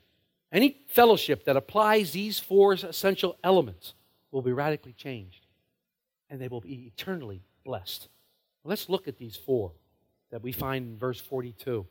Any 0.51 0.77
fellowship 0.87 1.45
that 1.45 1.57
applies 1.57 2.11
these 2.11 2.39
four 2.39 2.73
essential 2.73 3.37
elements 3.43 3.93
will 4.31 4.41
be 4.41 4.53
radically 4.53 4.93
changed 4.93 5.45
and 6.29 6.39
they 6.39 6.47
will 6.47 6.61
be 6.61 6.91
eternally 6.95 7.41
blessed. 7.63 8.07
Let's 8.63 8.89
look 8.89 9.07
at 9.07 9.17
these 9.17 9.35
four 9.35 9.71
that 10.31 10.41
we 10.41 10.51
find 10.51 10.87
in 10.87 10.97
verse 10.97 11.19
42. 11.19 11.85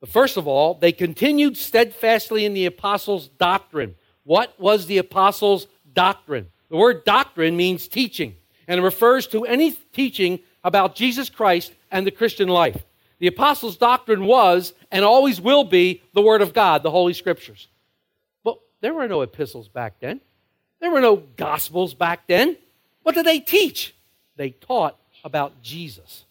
But 0.00 0.08
first 0.08 0.36
of 0.36 0.48
all, 0.48 0.74
they 0.74 0.90
continued 0.92 1.56
steadfastly 1.56 2.44
in 2.44 2.54
the 2.54 2.66
apostles' 2.66 3.28
doctrine. 3.28 3.94
What 4.24 4.58
was 4.58 4.86
the 4.86 4.98
apostles' 4.98 5.66
doctrine? 5.92 6.48
The 6.70 6.76
word 6.76 7.04
doctrine 7.04 7.56
means 7.56 7.86
teaching, 7.86 8.34
and 8.66 8.80
it 8.80 8.82
refers 8.82 9.26
to 9.28 9.44
any 9.44 9.72
teaching 9.92 10.40
about 10.64 10.96
Jesus 10.96 11.30
Christ 11.30 11.72
and 11.90 12.06
the 12.06 12.10
Christian 12.10 12.48
life. 12.48 12.82
The 13.20 13.26
apostles' 13.28 13.76
doctrine 13.76 14.24
was 14.24 14.74
and 14.90 15.04
always 15.04 15.40
will 15.40 15.64
be 15.64 16.02
the 16.14 16.22
Word 16.22 16.42
of 16.42 16.52
God, 16.52 16.82
the 16.82 16.90
Holy 16.90 17.12
Scriptures. 17.12 17.68
But 18.42 18.58
there 18.80 18.94
were 18.94 19.06
no 19.06 19.22
epistles 19.22 19.68
back 19.68 20.00
then, 20.00 20.20
there 20.80 20.90
were 20.90 21.00
no 21.00 21.16
gospels 21.16 21.94
back 21.94 22.26
then. 22.26 22.56
What 23.02 23.14
did 23.14 23.26
they 23.26 23.40
teach? 23.40 23.94
They 24.36 24.50
taught 24.50 24.98
about 25.22 25.62
Jesus. 25.62 26.24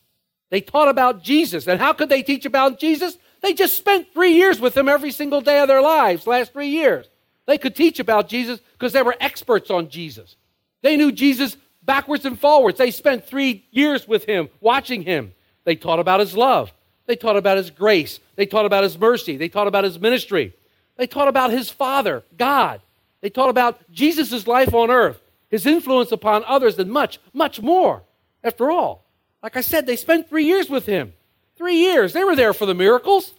They 0.50 0.62
taught 0.62 0.88
about 0.88 1.24
Jesus. 1.24 1.68
And 1.68 1.80
how 1.80 1.94
could 1.94 2.10
they 2.10 2.22
teach 2.22 2.46
about 2.46 2.80
Jesus? 2.80 3.18
They 3.42 3.54
just 3.54 3.76
spent 3.76 4.14
three 4.14 4.34
years 4.34 4.60
with 4.60 4.76
him 4.78 4.88
every 4.88 5.12
single 5.12 5.42
day 5.42 5.60
of 5.60 5.68
their 5.68 5.82
lives, 5.82 6.28
last 6.28 6.54
three 6.54 6.68
years. 6.68 7.08
They 7.46 7.58
could 7.58 7.76
teach 7.76 8.00
about 8.00 8.30
Jesus 8.30 8.60
because 8.74 8.94
they 8.94 9.02
were 9.02 9.16
experts 9.20 9.70
on 9.70 9.90
Jesus. 9.90 10.36
They 10.82 10.96
knew 10.98 11.12
Jesus 11.12 11.58
backwards 11.86 12.26
and 12.26 12.40
forwards. 12.40 12.78
They 12.78 12.92
spent 12.92 13.26
three 13.26 13.66
years 13.72 14.08
with 14.08 14.26
him, 14.26 14.50
watching 14.60 15.04
him. 15.04 15.34
They 15.64 15.76
taught 15.76 16.00
about 16.00 16.20
his 16.20 16.36
love. 16.36 16.74
They 17.06 17.16
taught 17.16 17.38
about 17.38 17.58
his 17.58 17.70
grace. 17.70 18.20
They 18.36 18.46
taught 18.46 18.66
about 18.66 18.84
his 18.84 18.98
mercy. 18.98 19.38
They 19.38 19.50
taught 19.50 19.68
about 19.68 19.84
his 19.84 20.00
ministry. 20.00 20.54
They 20.98 21.08
taught 21.08 21.28
about 21.28 21.52
his 21.52 21.70
Father, 21.70 22.24
God. 22.38 22.82
They 23.22 23.30
taught 23.30 23.50
about 23.50 23.80
Jesus' 23.92 24.48
life 24.48 24.74
on 24.74 24.90
earth, 24.90 25.22
his 25.50 25.66
influence 25.66 26.12
upon 26.12 26.44
others, 26.46 26.78
and 26.78 26.92
much, 26.92 27.20
much 27.34 27.62
more. 27.62 28.04
After 28.44 28.70
all, 28.70 29.06
like 29.42 29.56
I 29.56 29.62
said, 29.62 29.86
they 29.86 29.96
spent 29.96 30.30
three 30.30 30.46
years 30.46 30.70
with 30.70 30.86
him. 30.86 31.14
Three 31.58 31.76
years. 31.76 32.14
They 32.14 32.24
were 32.24 32.36
there 32.36 32.54
for 32.54 32.66
the 32.66 32.74
miracles. 32.74 33.34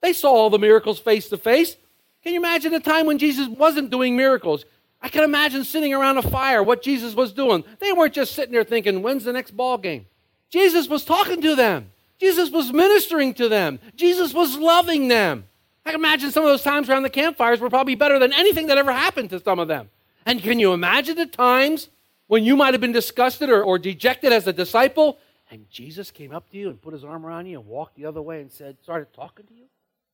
They 0.00 0.12
saw 0.12 0.32
all 0.32 0.50
the 0.50 0.58
miracles 0.58 0.98
face 0.98 1.28
to 1.28 1.36
face. 1.36 1.76
Can 2.22 2.32
you 2.32 2.40
imagine 2.40 2.74
a 2.74 2.80
time 2.80 3.06
when 3.06 3.18
Jesus 3.18 3.48
wasn't 3.48 3.90
doing 3.90 4.16
miracles? 4.16 4.64
I 5.00 5.08
can 5.08 5.22
imagine 5.22 5.64
sitting 5.64 5.94
around 5.94 6.18
a 6.18 6.22
fire, 6.22 6.62
what 6.62 6.82
Jesus 6.82 7.14
was 7.14 7.32
doing. 7.32 7.64
They 7.78 7.92
weren't 7.92 8.14
just 8.14 8.34
sitting 8.34 8.52
there 8.52 8.64
thinking, 8.64 9.02
when's 9.02 9.24
the 9.24 9.32
next 9.32 9.56
ball 9.56 9.78
game? 9.78 10.06
Jesus 10.50 10.88
was 10.88 11.04
talking 11.04 11.40
to 11.42 11.54
them. 11.54 11.90
Jesus 12.18 12.50
was 12.50 12.72
ministering 12.72 13.34
to 13.34 13.48
them. 13.48 13.78
Jesus 13.94 14.34
was 14.34 14.56
loving 14.56 15.08
them. 15.08 15.44
I 15.86 15.92
can 15.92 16.00
imagine 16.00 16.32
some 16.32 16.44
of 16.44 16.50
those 16.50 16.62
times 16.62 16.90
around 16.90 17.04
the 17.04 17.10
campfires 17.10 17.60
were 17.60 17.70
probably 17.70 17.94
better 17.94 18.18
than 18.18 18.32
anything 18.32 18.66
that 18.66 18.78
ever 18.78 18.92
happened 18.92 19.30
to 19.30 19.40
some 19.40 19.58
of 19.58 19.68
them. 19.68 19.88
And 20.26 20.42
can 20.42 20.58
you 20.58 20.72
imagine 20.72 21.16
the 21.16 21.26
times 21.26 21.88
when 22.26 22.44
you 22.44 22.56
might 22.56 22.74
have 22.74 22.80
been 22.80 22.92
disgusted 22.92 23.48
or, 23.48 23.62
or 23.62 23.78
dejected 23.78 24.32
as 24.32 24.46
a 24.46 24.52
disciple 24.52 25.18
and 25.50 25.68
Jesus 25.70 26.10
came 26.10 26.32
up 26.32 26.50
to 26.50 26.58
you 26.58 26.68
and 26.68 26.80
put 26.80 26.92
his 26.92 27.04
arm 27.04 27.24
around 27.24 27.46
you 27.46 27.58
and 27.58 27.66
walked 27.66 27.96
the 27.96 28.04
other 28.04 28.20
way 28.20 28.40
and 28.40 28.50
said, 28.50 28.76
started 28.82 29.12
talking 29.14 29.46
to 29.46 29.54
you? 29.54 29.64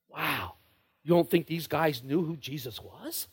Wow. 0.08 0.54
You 1.02 1.14
don't 1.14 1.28
think 1.28 1.46
these 1.46 1.66
guys 1.66 2.02
knew 2.04 2.24
who 2.24 2.36
Jesus 2.36 2.80
was? 2.80 3.26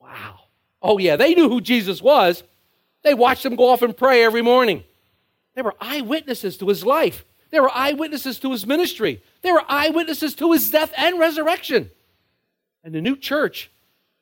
Wow. 0.00 0.40
Oh, 0.82 0.98
yeah, 0.98 1.16
they 1.16 1.34
knew 1.34 1.48
who 1.48 1.60
Jesus 1.60 2.02
was. 2.02 2.42
They 3.02 3.14
watched 3.14 3.46
him 3.46 3.56
go 3.56 3.70
off 3.70 3.82
and 3.82 3.96
pray 3.96 4.24
every 4.24 4.42
morning. 4.42 4.84
They 5.54 5.62
were 5.62 5.74
eyewitnesses 5.80 6.56
to 6.58 6.68
his 6.68 6.84
life, 6.84 7.24
they 7.50 7.60
were 7.60 7.70
eyewitnesses 7.72 8.38
to 8.40 8.52
his 8.52 8.66
ministry, 8.66 9.22
they 9.42 9.52
were 9.52 9.64
eyewitnesses 9.68 10.34
to 10.36 10.52
his 10.52 10.70
death 10.70 10.92
and 10.96 11.18
resurrection. 11.18 11.90
And 12.84 12.94
the 12.94 13.00
new 13.00 13.16
church 13.16 13.70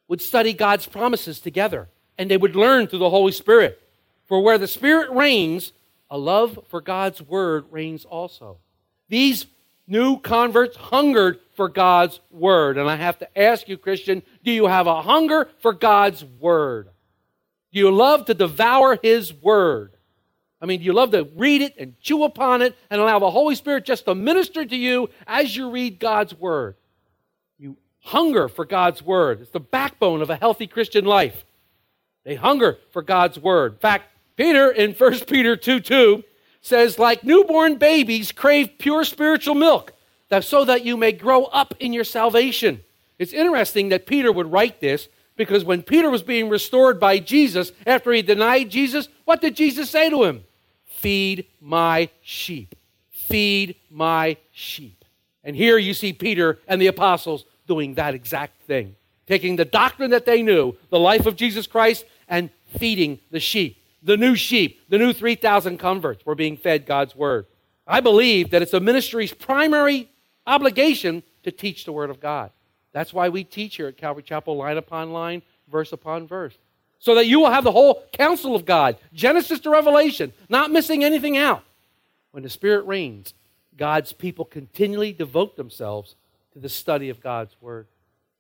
would 0.09 0.21
study 0.21 0.53
God's 0.53 0.87
promises 0.87 1.41
together, 1.41 1.89
and 2.19 2.31
they 2.31 2.37
would 2.37 2.57
learn 2.57 2.87
through 2.87 2.99
the 2.99 3.11
Holy 3.11 3.33
Spirit. 3.33 3.81
For 4.27 4.41
where 4.43 4.59
the 4.59 4.69
Spirit 4.69 5.11
reigns, 5.11 5.73
a 6.11 6.19
love 6.19 6.59
for 6.69 6.81
God's 6.81 7.23
word 7.23 7.65
reigns 7.71 8.05
also. 8.05 8.59
These 9.09 9.47
new 9.87 10.19
converts 10.19 10.77
hungered 10.77 11.41
for 11.57 11.69
God's 11.69 12.21
word. 12.31 12.79
And 12.79 12.89
I 12.89 12.97
have 12.97 13.19
to 13.19 13.39
ask 13.39 13.69
you, 13.69 13.77
Christian, 13.77 14.23
do 14.43 14.51
you 14.51 14.67
have 14.67 14.87
a 14.87 15.03
hunger 15.03 15.49
for 15.59 15.73
God's 15.73 16.25
word? 16.25 16.89
Do 17.73 17.79
you 17.79 17.91
love 17.91 18.27
to 18.27 18.35
devour 18.35 18.99
his 19.03 19.33
word? 19.33 19.93
I 20.61 20.67
mean, 20.67 20.81
do 20.81 20.85
you 20.85 20.93
love 20.93 21.13
to 21.13 21.29
read 21.37 21.63
it 21.63 21.75
and 21.79 21.99
chew 22.01 22.25
upon 22.25 22.61
it 22.61 22.77
and 22.91 23.01
allow 23.01 23.19
the 23.19 23.31
Holy 23.31 23.55
Spirit 23.55 23.85
just 23.85 24.05
to 24.05 24.15
minister 24.15 24.65
to 24.65 24.77
you 24.77 25.09
as 25.27 25.57
you 25.57 25.71
read 25.71 25.99
God's 25.99 26.35
word? 26.35 26.75
You 27.59 27.77
hunger 28.01 28.49
for 28.49 28.65
God's 28.65 29.03
word. 29.03 29.41
It's 29.41 29.51
the 29.51 29.61
backbone 29.61 30.21
of 30.21 30.29
a 30.29 30.37
healthy 30.37 30.67
Christian 30.67 31.05
life. 31.05 31.45
They 32.25 32.35
hunger 32.35 32.79
for 32.91 33.03
God's 33.03 33.39
word. 33.39 33.75
In 33.75 33.79
fact, 33.79 34.05
Peter 34.37 34.71
in 34.71 34.93
1 34.93 35.21
Peter 35.21 35.57
2 35.57 35.81
2 35.81 36.25
says, 36.61 36.99
like 36.99 37.25
newborn 37.25 37.77
babies, 37.77 38.33
crave 38.33 38.73
pure 38.79 39.05
spiritual 39.05 39.55
milk, 39.55 39.95
that 40.29 40.45
so 40.45 40.65
that 40.67 40.85
you 40.85 40.97
may 40.97 41.13
grow 41.13 41.45
up 41.45 41.75
in 41.81 41.95
your 41.95 42.05
salvation. 42.05 42.83
It's 43.21 43.33
interesting 43.33 43.91
that 43.91 44.07
Peter 44.07 44.33
would 44.33 44.51
write 44.51 44.81
this 44.81 45.09
because 45.37 45.65
when 45.65 45.83
Peter 45.83 46.11
was 46.11 46.25
being 46.25 46.49
restored 46.49 46.99
by 46.99 47.21
Jesus 47.21 47.71
after 47.87 48.11
he 48.13 48.23
denied 48.23 48.71
Jesus, 48.71 49.09
what 49.25 49.41
did 49.41 49.55
Jesus 49.55 49.89
say 49.89 50.11
to 50.11 50.25
him? 50.25 50.43
Feed 50.85 51.47
my 51.61 52.09
sheep. 52.21 52.75
Feed 53.13 53.77
my 53.89 54.37
sheep. 54.51 55.05
And 55.45 55.55
here 55.55 55.79
you 55.79 55.95
see 55.95 56.13
Peter 56.13 56.59
and 56.67 56.83
the 56.83 56.89
apostles 56.89 57.45
doing 57.69 57.95
that 57.95 58.17
exact 58.17 58.61
thing, 58.63 58.97
taking 59.29 59.55
the 59.55 59.65
doctrine 59.65 60.11
that 60.11 60.27
they 60.27 60.43
knew, 60.43 60.77
the 60.89 60.99
life 60.99 61.27
of 61.27 61.37
Jesus 61.37 61.69
Christ, 61.69 62.05
and 62.27 62.51
feeding 62.77 63.21
the 63.31 63.39
sheep 63.39 63.81
the 64.03 64.17
new 64.17 64.35
sheep, 64.35 64.81
the 64.89 64.99
new 64.99 65.13
3,000 65.13 65.79
converts 65.79 66.25
were 66.25 66.35
being 66.35 66.57
fed 66.57 66.87
God's 66.87 67.15
word. 67.15 67.47
I 67.87 68.01
believe 68.01 68.51
that 68.51 68.63
it's 68.63 68.75
a 68.75 68.81
ministry's 68.81 69.33
primary 69.33 70.11
obligation 70.47 71.23
to 71.43 71.51
teach 71.51 71.85
the 71.85 71.93
word 71.93 72.11
of 72.11 72.21
God. 72.21 72.51
That's 72.93 73.13
why 73.13 73.29
we 73.29 73.45
teach 73.45 73.77
here 73.77 73.89
at 73.89 73.97
Calvary 73.97 74.23
Chapel 74.23 74.57
line 74.57 74.77
upon 74.77 75.13
line, 75.13 75.43
verse 75.71 75.93
upon 75.93 76.27
verse. 76.27 76.57
So 76.99 77.15
that 77.15 77.27
you 77.27 77.41
will 77.41 77.51
have 77.51 77.65
the 77.65 77.73
whole 77.73 78.05
counsel 78.13 78.55
of 78.55 78.65
God, 78.65 78.97
Genesis 79.15 79.61
to 79.61 79.71
Revelation, 79.71 80.33
not 80.49 80.71
missing 80.71 81.03
anything 81.03 81.37
out. 81.39 81.65
When 82.33 82.43
the 82.43 82.51
Spirit 82.51 82.87
reigns, 82.87 83.33
God's 83.77 84.13
people 84.13 84.45
continually 84.45 85.13
devote 85.13 85.57
themselves 85.57 86.15
to 86.53 86.59
the 86.59 86.69
study 86.69 87.09
of 87.09 87.21
God's 87.21 87.57
Word. 87.61 87.87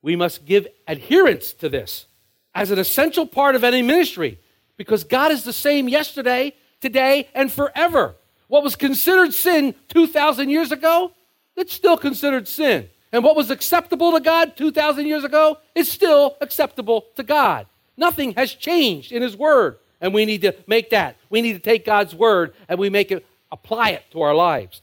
We 0.02 0.16
must 0.16 0.44
give 0.44 0.66
adherence 0.86 1.52
to 1.54 1.68
this 1.68 2.06
as 2.54 2.70
an 2.70 2.78
essential 2.78 3.26
part 3.26 3.54
of 3.54 3.64
any 3.64 3.82
ministry 3.82 4.38
because 4.76 5.04
God 5.04 5.30
is 5.30 5.44
the 5.44 5.52
same 5.52 5.88
yesterday, 5.88 6.54
today, 6.80 7.28
and 7.34 7.50
forever. 7.52 8.16
What 8.48 8.62
was 8.62 8.76
considered 8.76 9.32
sin 9.32 9.74
2,000 9.88 10.48
years 10.50 10.72
ago, 10.72 11.12
it's 11.56 11.72
still 11.72 11.96
considered 11.96 12.48
sin. 12.48 12.88
And 13.12 13.24
what 13.24 13.36
was 13.36 13.50
acceptable 13.50 14.12
to 14.12 14.20
God 14.20 14.56
2,000 14.56 15.06
years 15.06 15.24
ago 15.24 15.58
is 15.74 15.90
still 15.90 16.36
acceptable 16.40 17.06
to 17.16 17.22
God. 17.22 17.66
Nothing 17.96 18.34
has 18.34 18.54
changed 18.54 19.12
in 19.12 19.22
His 19.22 19.36
Word. 19.36 19.78
And 20.00 20.14
we 20.14 20.24
need 20.24 20.42
to 20.42 20.54
make 20.66 20.90
that. 20.90 21.16
We 21.28 21.42
need 21.42 21.52
to 21.54 21.58
take 21.58 21.84
God's 21.84 22.14
Word 22.14 22.54
and 22.68 22.78
we 22.78 22.88
make 22.88 23.10
it, 23.10 23.26
apply 23.52 23.90
it 23.90 24.04
to 24.12 24.22
our 24.22 24.34
lives. 24.34 24.80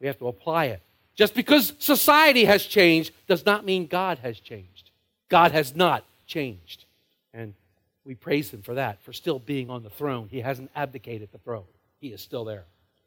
We 0.00 0.06
have 0.06 0.18
to 0.18 0.28
apply 0.28 0.66
it. 0.66 0.82
Just 1.14 1.34
because 1.34 1.72
society 1.78 2.44
has 2.44 2.64
changed 2.64 3.12
does 3.26 3.44
not 3.44 3.64
mean 3.64 3.86
God 3.86 4.18
has 4.18 4.38
changed. 4.38 4.90
God 5.28 5.52
has 5.52 5.74
not 5.74 6.04
changed. 6.26 6.84
And 7.34 7.54
we 8.04 8.14
praise 8.14 8.50
Him 8.50 8.62
for 8.62 8.74
that, 8.74 9.02
for 9.02 9.12
still 9.12 9.38
being 9.38 9.70
on 9.70 9.82
the 9.82 9.90
throne. 9.90 10.28
He 10.30 10.40
hasn't 10.40 10.70
abdicated 10.74 11.30
the 11.32 11.38
throne, 11.38 11.64
He 12.00 12.08
is 12.08 12.20
still 12.20 12.44
there. 12.44 12.64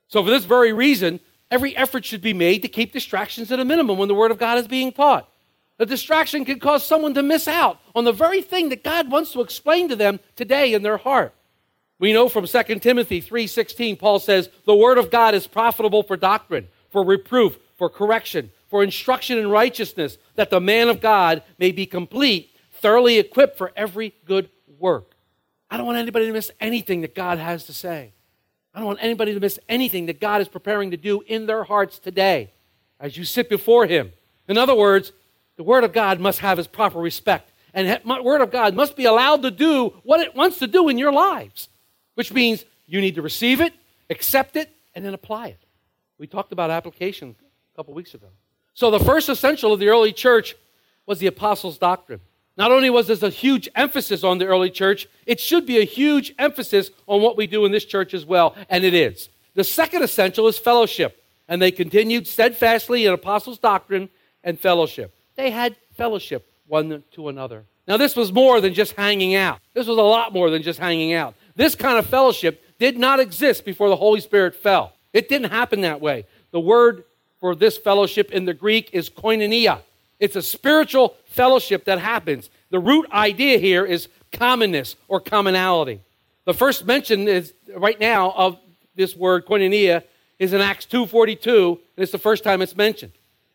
So, 0.08 0.24
for 0.24 0.30
this 0.30 0.46
very 0.46 0.74
reason, 0.74 1.20
every 1.54 1.78
effort 1.78 2.04
should 2.04 2.22
be 2.22 2.34
made 2.34 2.64
to 2.64 2.68
keep 2.68 2.92
distractions 2.92 3.52
at 3.52 3.60
a 3.60 3.66
minimum 3.66 4.00
when 4.00 4.08
the 4.08 4.16
Word 4.16 4.32
of 4.32 4.40
God 4.40 4.58
is 4.58 4.68
being 4.68 4.92
taught. 4.92 5.30
A 5.78 5.86
distraction 5.86 6.46
can 6.46 6.60
cause 6.60 6.84
someone 6.84 7.14
to 7.14 7.22
miss 7.22 7.48
out 7.48 7.80
on 7.94 8.06
the 8.06 8.12
very 8.12 8.42
thing 8.42 8.70
that 8.70 8.84
God 8.84 9.12
wants 9.12 9.32
to 9.34 9.42
explain 9.42 9.88
to 9.90 9.96
them 9.96 10.20
today 10.36 10.74
in 10.74 10.82
their 10.82 10.98
heart. 10.98 11.34
We 12.00 12.12
know 12.12 12.28
from 12.28 12.48
2 12.48 12.82
Timothy 12.82 13.22
3:16 13.22 13.98
Paul 13.98 14.18
says, 14.18 14.50
"The 14.66 14.76
word 14.76 14.98
of 14.98 15.12
God 15.12 15.36
is 15.36 15.46
profitable 15.46 16.02
for 16.02 16.18
doctrine, 16.18 16.70
for 16.90 17.04
reproof, 17.04 17.60
for 17.76 17.88
correction, 17.88 18.52
for 18.68 18.84
instruction 18.84 19.38
in 19.38 19.50
righteousness, 19.50 20.18
that 20.36 20.50
the 20.50 20.60
man 20.60 20.90
of 20.90 21.02
God 21.02 21.44
may 21.60 21.72
be 21.72 21.86
complete, 21.86 22.50
thoroughly 22.72 23.20
equipped 23.20 23.58
for 23.60 23.72
every 23.76 24.14
good 24.26 24.50
work." 24.80 25.16
I 25.70 25.78
don't 25.78 25.86
want 25.86 26.00
anybody 26.00 26.26
to 26.26 26.34
miss 26.34 26.52
anything 26.60 27.02
that 27.02 27.14
God 27.14 27.38
has 27.38 27.66
to 27.66 27.74
say. 27.74 28.13
I 28.74 28.80
don't 28.80 28.88
want 28.88 29.00
anybody 29.02 29.34
to 29.34 29.40
miss 29.40 29.60
anything 29.70 30.08
that 30.08 30.20
God 30.20 30.42
is 30.42 30.48
preparing 30.48 30.92
to 30.92 30.98
do 30.98 31.22
in 31.28 31.46
their 31.46 31.64
hearts 31.64 32.00
today 32.00 32.52
as 33.00 33.18
you 33.18 33.24
sit 33.24 33.50
before 33.50 33.86
Him. 33.86 34.12
In 34.48 34.58
other 34.58 34.76
words, 34.76 35.12
the 35.58 35.64
Word 35.64 35.84
of 35.84 35.94
God 35.94 36.20
must 36.20 36.40
have 36.40 36.58
its 36.58 36.68
proper 36.68 37.00
respect, 37.00 37.52
and 37.74 37.88
the 37.88 38.24
Word 38.24 38.42
of 38.42 38.52
God 38.52 38.74
must 38.74 38.96
be 38.96 39.06
allowed 39.06 39.44
to 39.44 39.52
do 39.52 39.90
what 40.04 40.22
it 40.22 40.36
wants 40.36 40.58
to 40.60 40.68
do 40.68 40.90
in 40.90 40.98
your 40.98 41.12
lives, 41.12 41.70
which 42.16 42.34
means 42.34 42.66
you 42.88 43.00
need 43.00 43.16
to 43.16 43.22
receive 43.22 43.62
it, 43.62 43.74
accept 44.10 44.56
it, 44.56 44.72
and 44.96 45.06
then 45.06 45.14
apply 45.14 45.48
it. 45.48 45.60
We 46.18 46.28
talked 46.28 46.52
about 46.52 46.72
application 46.72 47.36
a 47.74 47.76
couple 47.76 47.94
weeks 47.94 48.14
ago. 48.14 48.28
So, 48.74 48.90
the 48.90 49.00
first 49.00 49.30
essential 49.30 49.72
of 49.72 49.80
the 49.80 49.90
early 49.90 50.14
church 50.14 50.56
was 51.06 51.20
the 51.20 51.28
apostles' 51.28 51.78
doctrine. 51.78 52.22
Not 52.56 52.72
only 52.72 52.90
was 52.90 53.08
this 53.08 53.24
a 53.24 53.30
huge 53.30 53.68
emphasis 53.76 54.24
on 54.24 54.38
the 54.38 54.46
early 54.46 54.70
church, 54.70 55.08
it 55.26 55.40
should 55.40 55.66
be 55.66 55.80
a 55.80 55.86
huge 55.86 56.34
emphasis 56.38 56.92
on 57.08 57.22
what 57.22 57.36
we 57.36 57.48
do 57.48 57.66
in 57.66 57.72
this 57.72 57.86
church 57.86 58.14
as 58.14 58.26
well, 58.26 58.56
and 58.70 58.84
it 58.84 58.94
is. 58.94 59.30
The 59.56 59.64
second 59.64 60.04
essential 60.04 60.48
is 60.48 60.58
fellowship, 60.58 61.24
and 61.48 61.62
they 61.62 61.72
continued 61.72 62.28
steadfastly 62.28 63.06
in 63.06 63.14
apostles' 63.14 63.58
doctrine 63.58 64.10
and 64.44 64.60
fellowship. 64.60 65.16
They 65.36 65.50
had 65.50 65.76
fellowship 65.96 66.48
one 66.68 67.04
to 67.12 67.30
another. 67.30 67.64
Now, 67.88 67.98
this 67.98 68.16
was 68.16 68.32
more 68.32 68.62
than 68.62 68.74
just 68.74 68.94
hanging 68.94 69.36
out. 69.36 69.60
This 69.74 69.88
was 69.88 69.98
a 69.98 70.02
lot 70.02 70.32
more 70.32 70.50
than 70.50 70.64
just 70.64 70.80
hanging 70.80 71.14
out. 71.14 71.36
This 71.56 71.76
kind 71.76 71.98
of 71.98 72.06
fellowship 72.06 72.64
did 72.80 72.98
not 72.98 73.20
exist 73.20 73.66
before 73.66 73.90
the 73.90 73.96
Holy 73.96 74.22
Spirit 74.22 74.56
fell. 74.56 74.94
It 75.12 75.28
didn't 75.28 75.52
happen 75.52 75.82
that 75.82 76.02
way. 76.02 76.26
The 76.52 76.60
word 76.60 77.04
for 77.40 77.56
this 77.56 77.78
fellowship 77.78 78.32
in 78.32 78.46
the 78.46 78.54
Greek 78.54 78.90
is 78.94 79.10
koinonia. 79.10 79.82
It's 80.20 80.36
a 80.36 80.42
spiritual 80.42 81.16
fellowship 81.26 81.86
that 81.86 82.00
happens. 82.00 82.50
The 82.70 82.80
root 82.80 83.12
idea 83.12 83.58
here 83.58 83.86
is 83.86 84.08
commonness 84.32 84.96
or 85.08 85.20
commonality. 85.20 86.02
The 86.46 86.54
first 86.54 86.86
mention 86.86 87.28
is 87.28 87.54
right 87.76 88.00
now 88.00 88.32
of 88.32 88.58
this 88.96 89.16
word 89.16 89.46
koinonia 89.46 90.04
is 90.40 90.54
in 90.54 90.62
Acts 90.62 90.86
2:42, 90.86 91.80
and 91.96 92.04
it's 92.04 92.12
the 92.12 92.18
first 92.18 92.44
time 92.44 92.62
it's 92.62 92.76
mentioned. 92.76 93.14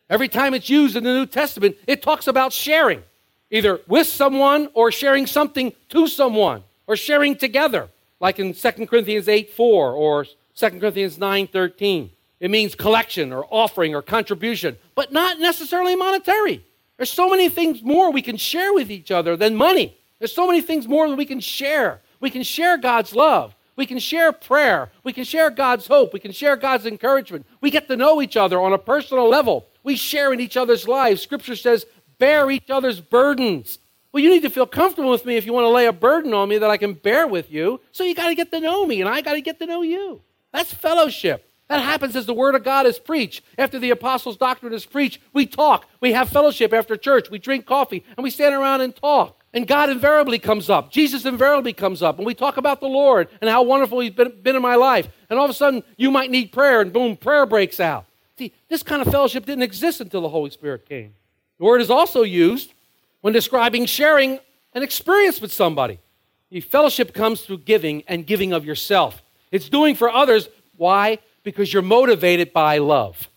Every 0.09 0.27
time 0.27 0.53
it's 0.53 0.69
used 0.69 0.95
in 0.95 1.03
the 1.03 1.13
New 1.13 1.27
Testament, 1.27 1.77
it 1.85 2.01
talks 2.01 2.27
about 2.27 2.51
sharing, 2.51 3.03
either 3.51 3.81
with 3.87 4.07
someone 4.07 4.69
or 4.73 4.91
sharing 4.91 5.27
something 5.27 5.73
to 5.89 6.07
someone 6.07 6.63
or 6.87 6.95
sharing 6.95 7.35
together, 7.35 7.89
like 8.19 8.39
in 8.39 8.53
2 8.53 8.87
Corinthians 8.87 9.27
8 9.27 9.51
4 9.51 9.93
or 9.93 10.25
2 10.55 10.79
Corinthians 10.79 11.17
9 11.19 11.47
13. 11.47 12.09
It 12.39 12.51
means 12.51 12.75
collection 12.75 13.33
or 13.33 13.45
offering 13.49 13.93
or 13.93 14.01
contribution, 14.01 14.77
but 14.95 15.11
not 15.11 15.39
necessarily 15.39 15.95
monetary. 15.95 16.65
There's 16.97 17.11
so 17.11 17.29
many 17.29 17.49
things 17.49 17.81
more 17.81 18.11
we 18.11 18.21
can 18.21 18.37
share 18.37 18.73
with 18.73 18.89
each 18.91 19.11
other 19.11 19.35
than 19.35 19.55
money. 19.55 19.97
There's 20.19 20.33
so 20.33 20.47
many 20.47 20.61
things 20.61 20.87
more 20.87 21.07
that 21.07 21.15
we 21.15 21.25
can 21.25 21.39
share. 21.39 22.01
We 22.19 22.29
can 22.29 22.43
share 22.43 22.77
God's 22.77 23.15
love. 23.15 23.55
We 23.75 23.85
can 23.85 23.99
share 23.99 24.33
prayer. 24.33 24.91
We 25.03 25.13
can 25.13 25.23
share 25.23 25.49
God's 25.49 25.87
hope. 25.87 26.13
We 26.13 26.19
can 26.19 26.33
share 26.33 26.57
God's 26.57 26.85
encouragement. 26.85 27.45
We 27.61 27.71
get 27.71 27.87
to 27.87 27.95
know 27.95 28.21
each 28.21 28.35
other 28.35 28.59
on 28.59 28.73
a 28.73 28.77
personal 28.77 29.29
level. 29.29 29.67
We 29.83 29.95
share 29.95 30.33
in 30.33 30.41
each 30.41 30.57
other's 30.57 30.87
lives. 30.87 31.21
Scripture 31.21 31.55
says, 31.55 31.85
bear 32.17 32.51
each 32.51 32.69
other's 32.69 32.99
burdens. 32.99 33.79
Well, 34.11 34.21
you 34.21 34.29
need 34.29 34.41
to 34.41 34.49
feel 34.49 34.65
comfortable 34.65 35.11
with 35.11 35.25
me 35.25 35.37
if 35.37 35.45
you 35.45 35.53
want 35.53 35.65
to 35.65 35.69
lay 35.69 35.85
a 35.85 35.93
burden 35.93 36.33
on 36.33 36.49
me 36.49 36.57
that 36.57 36.69
I 36.69 36.77
can 36.77 36.93
bear 36.93 37.27
with 37.27 37.51
you. 37.51 37.79
So 37.93 38.03
you 38.03 38.15
got 38.15 38.27
to 38.27 38.35
get 38.35 38.51
to 38.51 38.59
know 38.59 38.85
me, 38.85 38.99
and 38.99 39.09
I 39.09 39.21
got 39.21 39.33
to 39.33 39.41
get 39.41 39.59
to 39.59 39.65
know 39.65 39.81
you. 39.81 40.21
That's 40.51 40.73
fellowship. 40.73 41.48
That 41.69 41.81
happens 41.81 42.15
as 42.15 42.25
the 42.25 42.33
Word 42.33 42.55
of 42.55 42.63
God 42.63 42.85
is 42.87 42.99
preached. 42.99 43.43
After 43.57 43.79
the 43.79 43.91
Apostles' 43.91 44.37
doctrine 44.37 44.73
is 44.73 44.85
preached, 44.85 45.21
we 45.33 45.45
talk. 45.45 45.87
We 46.01 46.13
have 46.13 46.27
fellowship 46.29 46.73
after 46.73 46.97
church. 46.97 47.29
We 47.29 47.37
drink 47.37 47.65
coffee, 47.65 48.03
and 48.17 48.23
we 48.23 48.31
stand 48.31 48.55
around 48.55 48.81
and 48.81 48.95
talk. 48.95 49.37
And 49.53 49.67
God 49.67 49.89
invariably 49.89 50.39
comes 50.39 50.69
up. 50.69 50.91
Jesus 50.91 51.25
invariably 51.25 51.73
comes 51.73 52.01
up. 52.01 52.17
And 52.17 52.25
we 52.25 52.33
talk 52.33 52.57
about 52.57 52.81
the 52.81 52.87
Lord 52.87 53.29
and 53.39 53.49
how 53.49 53.63
wonderful 53.63 53.99
He's 53.99 54.11
been, 54.11 54.33
been 54.41 54.55
in 54.55 54.61
my 54.61 54.75
life. 54.75 55.07
And 55.29 55.37
all 55.37 55.45
of 55.45 55.51
a 55.51 55.53
sudden, 55.53 55.83
you 55.95 56.11
might 56.11 56.31
need 56.31 56.51
prayer, 56.51 56.81
and 56.81 56.91
boom, 56.91 57.15
prayer 57.15 57.45
breaks 57.45 57.79
out. 57.79 58.05
See, 58.37 58.51
this 58.67 58.83
kind 58.83 59.01
of 59.01 59.09
fellowship 59.11 59.45
didn't 59.45 59.63
exist 59.63 60.01
until 60.01 60.21
the 60.21 60.29
Holy 60.29 60.49
Spirit 60.49 60.87
came. 60.87 61.13
The 61.59 61.65
word 61.65 61.81
is 61.81 61.89
also 61.91 62.23
used 62.23 62.73
when 63.21 63.33
describing 63.33 63.85
sharing 63.85 64.39
an 64.73 64.81
experience 64.81 65.39
with 65.41 65.53
somebody. 65.53 65.99
Fellowship 66.69 67.13
comes 67.13 67.41
through 67.41 67.59
giving 67.59 68.03
and 68.07 68.25
giving 68.25 68.53
of 68.53 68.65
yourself. 68.65 69.21
It's 69.51 69.69
doing 69.69 69.93
for 69.93 70.09
others. 70.09 70.49
Why? 70.77 71.19
Because 71.43 71.73
you're 71.73 71.81
motivated 71.81 72.53
by 72.53 72.77
love. 72.77 73.29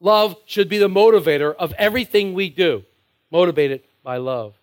Love 0.00 0.36
should 0.46 0.68
be 0.68 0.78
the 0.78 0.88
motivator 0.88 1.54
of 1.54 1.72
everything 1.78 2.34
we 2.34 2.50
do, 2.50 2.84
motivated 3.30 3.82
by 4.02 4.18
love. 4.18 4.54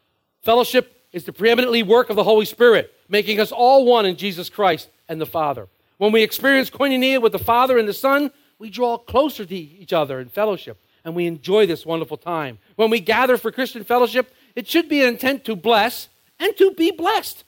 Fellowship 0.41 1.05
is 1.11 1.23
the 1.23 1.33
preeminently 1.33 1.83
work 1.83 2.09
of 2.09 2.15
the 2.15 2.23
Holy 2.23 2.45
Spirit, 2.45 2.93
making 3.09 3.39
us 3.39 3.51
all 3.51 3.85
one 3.85 4.05
in 4.05 4.15
Jesus 4.15 4.49
Christ 4.49 4.89
and 5.09 5.19
the 5.19 5.25
Father. 5.25 5.67
When 5.97 6.11
we 6.11 6.23
experience 6.23 6.69
koinonia 6.69 7.21
with 7.21 7.31
the 7.31 7.39
Father 7.39 7.77
and 7.77 7.87
the 7.87 7.93
Son, 7.93 8.31
we 8.59 8.69
draw 8.69 8.97
closer 8.97 9.45
to 9.45 9.55
each 9.55 9.93
other 9.93 10.19
in 10.19 10.29
fellowship 10.29 10.79
and 11.03 11.15
we 11.15 11.27
enjoy 11.27 11.65
this 11.65 11.85
wonderful 11.85 12.17
time. 12.17 12.59
When 12.75 12.89
we 12.89 12.99
gather 12.99 13.37
for 13.37 13.51
Christian 13.51 13.83
fellowship, 13.83 14.33
it 14.55 14.67
should 14.67 14.87
be 14.87 15.01
an 15.01 15.09
intent 15.09 15.45
to 15.45 15.55
bless 15.55 16.09
and 16.39 16.55
to 16.57 16.71
be 16.71 16.91
blessed. 16.91 17.43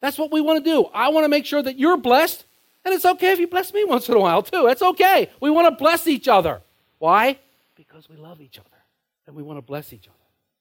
That's 0.00 0.18
what 0.18 0.32
we 0.32 0.40
want 0.40 0.64
to 0.64 0.70
do. 0.70 0.84
I 0.92 1.08
want 1.08 1.24
to 1.24 1.28
make 1.28 1.46
sure 1.46 1.62
that 1.62 1.78
you're 1.78 1.96
blessed, 1.96 2.44
and 2.86 2.94
it's 2.94 3.04
okay 3.04 3.32
if 3.32 3.40
you 3.40 3.48
bless 3.48 3.74
me 3.74 3.84
once 3.84 4.08
in 4.08 4.14
a 4.14 4.20
while 4.20 4.42
too. 4.42 4.68
It's 4.68 4.80
okay. 4.80 5.28
We 5.40 5.50
want 5.50 5.66
to 5.66 5.76
bless 5.76 6.06
each 6.06 6.28
other. 6.28 6.62
Why? 7.00 7.36
Because 7.74 8.08
we 8.08 8.16
love 8.16 8.40
each 8.40 8.60
other 8.60 8.68
and 9.26 9.34
we 9.34 9.42
want 9.42 9.58
to 9.58 9.62
bless 9.62 9.92
each 9.92 10.06
other. 10.06 10.16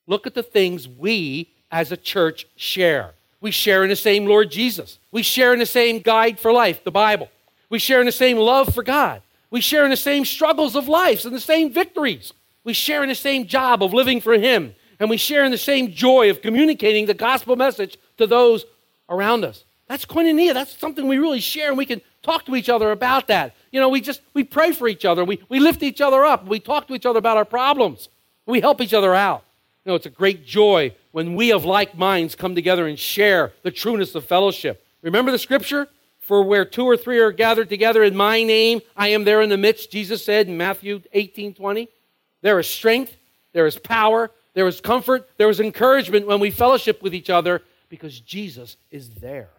Look 0.07 0.25
at 0.25 0.33
the 0.33 0.41
things 0.41 0.87
we 0.87 1.51
as 1.69 1.91
a 1.91 1.97
church 1.97 2.47
share. 2.55 3.13
We 3.41 3.51
share 3.51 3.83
in 3.83 3.89
the 3.89 3.95
same 3.95 4.25
Lord 4.25 4.49
Jesus. 4.49 4.97
We 5.11 5.21
share 5.21 5.53
in 5.53 5.59
the 5.59 5.67
same 5.67 5.99
guide 5.99 6.39
for 6.39 6.51
life, 6.51 6.83
the 6.83 6.89
Bible. 6.89 7.29
We 7.69 7.77
share 7.77 7.99
in 7.99 8.07
the 8.07 8.11
same 8.11 8.37
love 8.37 8.73
for 8.73 8.81
God. 8.81 9.21
We 9.51 9.61
share 9.61 9.83
in 9.83 9.91
the 9.91 9.95
same 9.95 10.25
struggles 10.25 10.75
of 10.75 10.87
life 10.87 11.25
and 11.25 11.35
the 11.35 11.39
same 11.39 11.71
victories. 11.71 12.33
We 12.63 12.73
share 12.73 13.03
in 13.03 13.09
the 13.09 13.15
same 13.15 13.45
job 13.45 13.83
of 13.83 13.93
living 13.93 14.19
for 14.19 14.33
Him. 14.33 14.73
And 14.99 15.11
we 15.11 15.17
share 15.17 15.45
in 15.45 15.51
the 15.51 15.59
same 15.59 15.91
joy 15.91 16.31
of 16.31 16.41
communicating 16.41 17.05
the 17.05 17.13
gospel 17.13 17.55
message 17.55 17.99
to 18.17 18.25
those 18.25 18.65
around 19.09 19.45
us. 19.45 19.63
That's 19.87 20.05
koinonia. 20.05 20.53
That's 20.53 20.77
something 20.77 21.07
we 21.07 21.19
really 21.19 21.39
share, 21.39 21.69
and 21.69 21.77
we 21.77 21.85
can 21.85 22.01
talk 22.25 22.45
to 22.45 22.55
each 22.55 22.69
other 22.69 22.91
about 22.91 23.27
that. 23.27 23.55
You 23.71 23.79
know, 23.79 23.89
we 23.89 24.01
just 24.01 24.21
we 24.33 24.43
pray 24.43 24.71
for 24.71 24.87
each 24.87 25.05
other. 25.05 25.23
We, 25.23 25.41
we 25.47 25.59
lift 25.59 25.83
each 25.83 26.01
other 26.01 26.25
up. 26.25 26.45
We 26.45 26.59
talk 26.59 26.87
to 26.87 26.95
each 26.95 27.05
other 27.05 27.19
about 27.19 27.37
our 27.37 27.45
problems. 27.45 28.09
We 28.45 28.59
help 28.59 28.81
each 28.81 28.93
other 28.93 29.13
out. 29.13 29.43
You 29.83 29.91
know, 29.91 29.95
it's 29.95 30.05
a 30.05 30.09
great 30.09 30.45
joy 30.45 30.95
when 31.11 31.35
we 31.35 31.51
of 31.51 31.63
like 31.63 31.97
minds 31.97 32.35
come 32.35 32.55
together 32.55 32.87
and 32.87 32.97
share 32.97 33.53
the 33.61 33.71
trueness 33.71 34.15
of 34.15 34.25
fellowship. 34.25 34.85
Remember 35.01 35.31
the 35.31 35.39
scripture? 35.39 35.87
For 36.19 36.41
where 36.43 36.65
two 36.65 36.85
or 36.85 36.97
three 36.97 37.19
are 37.19 37.31
gathered 37.31 37.69
together 37.69 38.01
in 38.01 38.15
my 38.15 38.41
name, 38.41 38.81
I 38.97 39.09
am 39.09 39.25
there 39.25 39.43
in 39.43 39.49
the 39.49 39.57
midst, 39.57 39.91
Jesus 39.91 40.25
said 40.25 40.47
in 40.47 40.57
Matthew 40.57 41.03
18 41.13 41.53
20. 41.53 41.87
There 42.41 42.59
is 42.59 42.67
strength, 42.67 43.15
there 43.53 43.67
is 43.67 43.77
power, 43.77 44.31
there 44.55 44.67
is 44.67 44.81
comfort, 44.81 45.29
there 45.37 45.49
is 45.49 45.59
encouragement 45.59 46.25
when 46.25 46.39
we 46.39 46.49
fellowship 46.49 47.03
with 47.03 47.13
each 47.13 47.29
other 47.29 47.61
because 47.89 48.19
Jesus 48.19 48.77
is 48.89 49.09
there. 49.09 49.49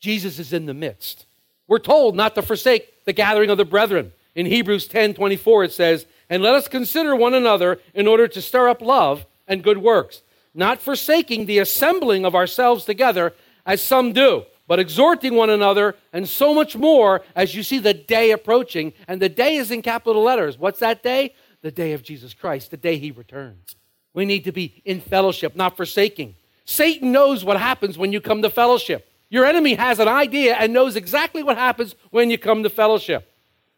Jesus 0.00 0.38
is 0.38 0.54
in 0.54 0.64
the 0.64 0.74
midst. 0.74 1.26
We're 1.68 1.78
told 1.78 2.16
not 2.16 2.34
to 2.34 2.42
forsake 2.42 3.04
the 3.04 3.12
gathering 3.12 3.50
of 3.50 3.58
the 3.58 3.64
brethren. 3.64 4.12
In 4.34 4.46
Hebrews 4.46 4.86
10 4.88 5.14
24, 5.14 5.64
it 5.64 5.72
says, 5.72 6.06
And 6.28 6.42
let 6.42 6.54
us 6.54 6.68
consider 6.68 7.16
one 7.16 7.34
another 7.34 7.80
in 7.94 8.06
order 8.06 8.28
to 8.28 8.42
stir 8.42 8.68
up 8.68 8.82
love 8.82 9.26
and 9.48 9.62
good 9.62 9.78
works, 9.78 10.22
not 10.54 10.80
forsaking 10.80 11.46
the 11.46 11.58
assembling 11.58 12.24
of 12.24 12.34
ourselves 12.34 12.84
together 12.84 13.34
as 13.64 13.82
some 13.82 14.12
do 14.12 14.44
but 14.66 14.78
exhorting 14.78 15.34
one 15.34 15.50
another, 15.50 15.94
and 16.12 16.28
so 16.28 16.52
much 16.52 16.76
more 16.76 17.22
as 17.34 17.54
you 17.54 17.62
see 17.62 17.78
the 17.78 17.94
day 17.94 18.30
approaching. 18.32 18.92
And 19.06 19.22
the 19.22 19.28
day 19.28 19.56
is 19.56 19.70
in 19.70 19.82
capital 19.82 20.22
letters. 20.22 20.58
What's 20.58 20.80
that 20.80 21.02
day? 21.02 21.34
The 21.62 21.70
day 21.70 21.92
of 21.92 22.02
Jesus 22.02 22.34
Christ, 22.34 22.70
the 22.70 22.76
day 22.76 22.98
he 22.98 23.10
returns. 23.10 23.76
We 24.12 24.24
need 24.24 24.44
to 24.44 24.52
be 24.52 24.82
in 24.84 25.00
fellowship, 25.00 25.56
not 25.56 25.76
forsaking. 25.76 26.36
Satan 26.64 27.12
knows 27.12 27.44
what 27.44 27.58
happens 27.58 27.96
when 27.96 28.12
you 28.12 28.20
come 28.20 28.42
to 28.42 28.50
fellowship. 28.50 29.08
Your 29.28 29.44
enemy 29.44 29.74
has 29.74 29.98
an 29.98 30.08
idea 30.08 30.54
and 30.54 30.72
knows 30.72 30.96
exactly 30.96 31.42
what 31.42 31.56
happens 31.56 31.94
when 32.10 32.30
you 32.30 32.38
come 32.38 32.62
to 32.62 32.70
fellowship. 32.70 33.28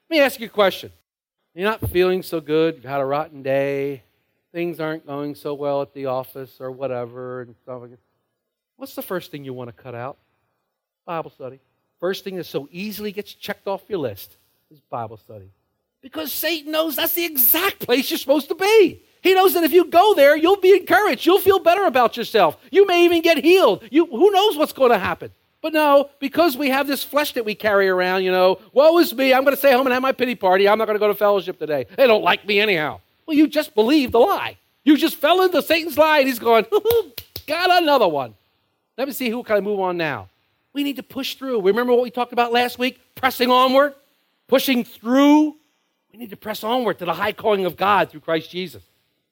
Let 0.08 0.16
me 0.16 0.22
ask 0.22 0.40
you 0.40 0.46
a 0.46 0.50
question. 0.50 0.92
You're 1.54 1.68
not 1.68 1.88
feeling 1.90 2.22
so 2.22 2.40
good, 2.40 2.76
you've 2.76 2.84
had 2.84 3.00
a 3.00 3.04
rotten 3.04 3.42
day, 3.42 4.02
things 4.52 4.78
aren't 4.80 5.06
going 5.06 5.34
so 5.34 5.54
well 5.54 5.82
at 5.82 5.92
the 5.94 6.06
office 6.06 6.60
or 6.60 6.70
whatever, 6.70 7.42
and 7.42 7.56
stuff 7.62 7.80
like 7.82 7.90
that. 7.90 7.98
What's 8.76 8.94
the 8.94 9.02
first 9.02 9.30
thing 9.30 9.44
you 9.44 9.52
want 9.52 9.68
to 9.68 9.82
cut 9.82 9.94
out? 9.94 10.18
Bible 11.04 11.30
study. 11.30 11.58
First 11.98 12.22
thing 12.22 12.36
that 12.36 12.44
so 12.44 12.68
easily 12.70 13.10
gets 13.10 13.34
checked 13.34 13.66
off 13.66 13.82
your 13.88 13.98
list 13.98 14.36
is 14.70 14.78
Bible 14.88 15.16
study. 15.16 15.50
Because 16.00 16.32
Satan 16.32 16.70
knows 16.70 16.94
that's 16.94 17.14
the 17.14 17.24
exact 17.24 17.80
place 17.80 18.10
you're 18.10 18.18
supposed 18.18 18.48
to 18.48 18.54
be. 18.54 19.02
He 19.20 19.34
knows 19.34 19.54
that 19.54 19.64
if 19.64 19.72
you 19.72 19.86
go 19.86 20.14
there, 20.14 20.36
you'll 20.36 20.60
be 20.60 20.76
encouraged. 20.76 21.26
You'll 21.26 21.40
feel 21.40 21.58
better 21.58 21.84
about 21.84 22.16
yourself. 22.16 22.56
You 22.70 22.86
may 22.86 23.04
even 23.04 23.20
get 23.20 23.38
healed. 23.38 23.82
You, 23.90 24.06
who 24.06 24.30
knows 24.30 24.56
what's 24.56 24.72
going 24.72 24.92
to 24.92 24.98
happen? 24.98 25.32
But 25.60 25.72
no, 25.72 26.10
because 26.20 26.56
we 26.56 26.70
have 26.70 26.86
this 26.86 27.02
flesh 27.02 27.32
that 27.32 27.44
we 27.44 27.54
carry 27.54 27.88
around, 27.88 28.22
you 28.22 28.30
know, 28.30 28.60
woe 28.72 28.98
is 28.98 29.12
me. 29.12 29.34
I'm 29.34 29.42
going 29.42 29.54
to 29.54 29.58
stay 29.58 29.72
home 29.72 29.86
and 29.86 29.92
have 29.92 30.02
my 30.02 30.12
pity 30.12 30.36
party. 30.36 30.68
I'm 30.68 30.78
not 30.78 30.86
going 30.86 30.94
to 30.94 31.00
go 31.00 31.08
to 31.08 31.14
fellowship 31.14 31.58
today. 31.58 31.86
They 31.96 32.06
don't 32.06 32.22
like 32.22 32.46
me 32.46 32.60
anyhow. 32.60 33.00
Well, 33.26 33.36
you 33.36 33.48
just 33.48 33.74
believed 33.74 34.12
the 34.12 34.20
lie. 34.20 34.56
You 34.84 34.96
just 34.96 35.16
fell 35.16 35.42
into 35.42 35.60
Satan's 35.60 35.98
lie, 35.98 36.20
and 36.20 36.28
he's 36.28 36.38
going, 36.38 36.64
got 37.46 37.82
another 37.82 38.08
one. 38.08 38.34
Let 38.96 39.08
me 39.08 39.12
see 39.12 39.30
who 39.30 39.42
can 39.42 39.56
I 39.56 39.60
move 39.60 39.80
on 39.80 39.96
now. 39.96 40.28
We 40.72 40.84
need 40.84 40.96
to 40.96 41.02
push 41.02 41.34
through. 41.34 41.62
Remember 41.62 41.92
what 41.92 42.02
we 42.02 42.10
talked 42.10 42.32
about 42.32 42.52
last 42.52 42.78
week? 42.78 43.00
Pressing 43.16 43.50
onward, 43.50 43.94
pushing 44.46 44.84
through. 44.84 45.56
We 46.12 46.18
need 46.18 46.30
to 46.30 46.36
press 46.36 46.62
onward 46.62 47.00
to 47.00 47.04
the 47.04 47.14
high 47.14 47.32
calling 47.32 47.64
of 47.64 47.76
God 47.76 48.10
through 48.10 48.20
Christ 48.20 48.50
Jesus. 48.50 48.82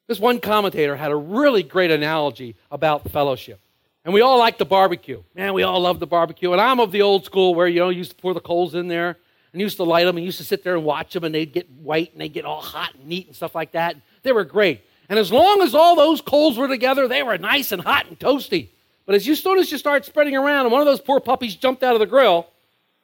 This 0.07 0.19
one 0.19 0.39
commentator 0.39 0.95
had 0.95 1.11
a 1.11 1.15
really 1.15 1.63
great 1.63 1.91
analogy 1.91 2.55
about 2.69 3.09
fellowship. 3.09 3.59
And 4.07 4.13
we 4.13 4.21
all 4.21 4.39
like 4.39 4.57
the 4.57 4.63
barbecue. 4.63 5.21
Man, 5.35 5.53
we 5.53 5.63
all 5.63 5.81
love 5.81 5.99
the 5.99 6.07
barbecue. 6.07 6.53
And 6.53 6.61
I'm 6.61 6.79
of 6.79 6.93
the 6.93 7.01
old 7.01 7.25
school 7.25 7.53
where, 7.53 7.67
you 7.67 7.81
know, 7.81 7.89
you 7.89 7.97
used 7.97 8.11
to 8.11 8.15
pour 8.15 8.33
the 8.33 8.39
coals 8.39 8.73
in 8.73 8.87
there 8.87 9.17
and 9.51 9.61
used 9.61 9.75
to 9.75 9.83
light 9.83 10.05
them 10.05 10.15
and 10.15 10.25
used 10.25 10.37
to 10.37 10.45
sit 10.45 10.63
there 10.63 10.75
and 10.75 10.85
watch 10.85 11.11
them 11.11 11.25
and 11.25 11.35
they'd 11.35 11.51
get 11.51 11.69
white 11.69 12.13
and 12.13 12.21
they'd 12.21 12.31
get 12.31 12.45
all 12.45 12.61
hot 12.61 12.95
and 12.95 13.05
neat 13.05 13.27
and 13.27 13.35
stuff 13.35 13.53
like 13.53 13.73
that. 13.73 13.97
They 14.23 14.31
were 14.31 14.45
great. 14.45 14.79
And 15.09 15.19
as 15.19 15.29
long 15.29 15.61
as 15.61 15.75
all 15.75 15.97
those 15.97 16.21
coals 16.21 16.57
were 16.57 16.69
together, 16.69 17.09
they 17.09 17.21
were 17.21 17.37
nice 17.37 17.73
and 17.73 17.81
hot 17.81 18.07
and 18.07 18.17
toasty. 18.17 18.69
But 19.05 19.15
as 19.15 19.27
you, 19.27 19.35
soon 19.35 19.59
as 19.59 19.73
you 19.73 19.77
start 19.77 20.05
spreading 20.05 20.37
around 20.37 20.67
and 20.67 20.71
one 20.71 20.79
of 20.79 20.87
those 20.87 21.01
poor 21.01 21.19
puppies 21.19 21.57
jumped 21.57 21.83
out 21.83 21.93
of 21.93 21.99
the 21.99 22.05
grill, 22.05 22.47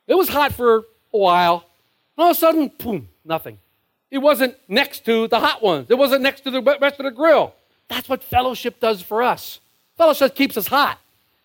it 0.08 0.16
was 0.16 0.30
hot 0.30 0.54
for 0.54 0.86
a 1.13 1.18
while. 1.18 1.66
And 2.16 2.24
All 2.24 2.32
of 2.32 2.38
a 2.38 2.39
sudden, 2.39 2.72
boom, 2.78 3.10
nothing. 3.26 3.60
It 4.10 4.20
wasn't 4.20 4.56
next 4.70 5.04
to 5.04 5.28
the 5.28 5.42
hot 5.42 5.62
ones. 5.62 5.88
It 5.89 5.98
wasn't 5.98 6.22
next 6.22 6.46
to 6.46 6.52
the 6.52 6.62
rest 6.62 6.98
of 6.98 7.04
the 7.04 7.12
grill. 7.12 7.56
That's 7.89 8.08
what 8.08 8.24
fellowship 8.24 8.80
does 8.80 9.02
for 9.02 9.22
us. 9.22 9.60
Fellowship 9.97 10.36
keeps 10.36 10.58
us 10.58 10.67
hot, 10.67 10.99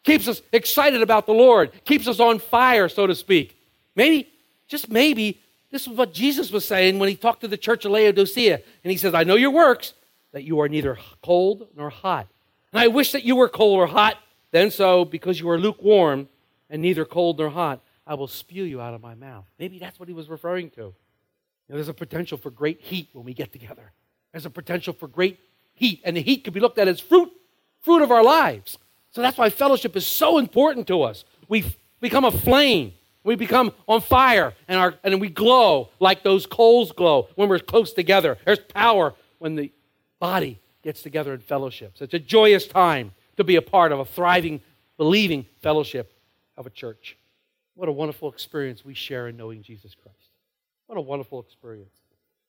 keeps 0.05 0.27
us 0.29 0.43
excited 0.53 1.03
about 1.03 1.27
the 1.27 1.33
Lord, 1.33 1.73
keeps 1.85 2.09
us 2.09 2.21
on 2.21 2.39
fire, 2.39 2.89
so 2.89 3.07
to 3.07 3.15
speak. 3.15 3.57
Maybe, 3.95 4.29
just 4.69 4.89
maybe, 4.91 5.41
this 5.71 5.83
is 5.83 5.89
what 5.89 6.15
Jesus 6.15 6.51
was 6.51 6.65
saying 6.65 6.99
when 6.99 7.09
he 7.09 7.17
talked 7.17 7.43
to 7.43 7.49
the 7.49 7.59
church 7.59 7.85
of 7.85 7.93
Laodicea. 7.93 8.61
And 8.85 8.91
he 8.91 8.97
says, 8.97 9.15
I 9.15 9.25
know 9.25 9.35
your 9.35 9.51
works, 9.51 9.93
that 10.33 10.45
you 10.45 10.61
are 10.61 10.69
neither 10.69 10.99
cold 11.23 11.69
nor 11.77 11.91
hot. 11.91 12.27
And 12.73 12.81
I 12.81 12.89
wish 12.89 13.13
that 13.13 13.25
you 13.25 13.37
were 13.37 13.49
cold 13.49 13.79
or 13.79 13.87
hot. 13.87 14.17
Then 14.51 14.71
so, 14.71 15.05
because 15.05 15.41
you 15.41 15.49
are 15.51 15.59
lukewarm 15.59 16.29
and 16.71 16.83
neither 16.83 17.05
cold 17.05 17.39
nor 17.39 17.51
hot, 17.51 17.81
I 18.07 18.15
will 18.15 18.29
spew 18.29 18.65
you 18.65 18.81
out 18.81 18.95
of 18.95 19.03
my 19.03 19.15
mouth. 19.15 19.45
Maybe 19.59 19.79
that's 19.79 19.99
what 19.99 20.09
he 20.09 20.15
was 20.15 20.29
referring 20.29 20.71
to. 20.71 20.81
You 20.81 20.95
know, 21.69 21.75
there's 21.75 21.89
a 21.89 21.95
potential 21.95 22.39
for 22.39 22.51
great 22.51 22.81
heat 22.81 23.11
when 23.13 23.25
we 23.25 23.35
get 23.35 23.53
together. 23.53 23.93
There's 24.33 24.47
a 24.47 24.51
potential 24.51 24.95
for 24.95 25.09
great 25.09 25.39
heat, 25.75 26.01
and 26.05 26.17
the 26.17 26.23
heat 26.23 26.45
could 26.45 26.55
be 26.55 26.61
looked 26.61 26.79
at 26.79 26.89
as 26.89 27.01
fruit, 27.01 27.31
fruit 27.89 28.03
of 28.03 28.11
our 28.11 28.23
lives. 28.23 28.77
So 29.13 29.23
that's 29.23 29.39
why 29.39 29.49
fellowship 29.49 29.97
is 29.97 30.07
so 30.07 30.37
important 30.37 30.87
to 30.89 31.01
us. 31.01 31.25
We 31.49 31.65
become 32.03 32.27
a 32.27 32.31
flame. 32.31 32.93
We 33.25 33.35
become 33.35 33.73
on 33.87 34.03
fire, 34.03 34.53
and, 34.69 34.79
our, 34.79 34.95
and 35.03 35.21
we 35.23 35.29
glow 35.29 35.89
like 35.99 36.23
those 36.23 36.45
coals 36.45 36.93
glow 36.93 37.29
when 37.35 37.49
we're 37.49 37.61
close 37.61 37.95
together. 37.95 38.37
There's 38.45 38.59
power 38.59 39.15
when 39.39 39.55
the 39.55 39.73
body 40.21 40.61
gets 40.83 41.01
together 41.01 41.33
in 41.33 41.41
fellowship. 41.41 41.93
So 41.97 42.05
it's 42.05 42.13
a 42.13 42.19
joyous 42.19 42.67
time 42.67 43.13
to 43.39 43.45
be 43.45 43.57
a 43.57 43.63
part 43.63 43.91
of 43.91 44.01
a 44.01 44.05
thriving, 44.05 44.61
believing 44.99 45.47
fellowship 45.63 46.13
of 46.59 46.67
a 46.67 46.71
church. 46.71 47.17
What 47.75 47.89
a 47.89 47.93
wonderful 47.93 48.31
experience 48.31 48.85
we 48.85 48.93
share 48.93 49.29
in 49.29 49.37
knowing 49.39 49.63
Jesus 49.63 49.95
Christ. 49.95 50.31
What 50.89 50.99
a 50.99 51.03
wonderful 51.03 51.41
experience. 51.41 51.97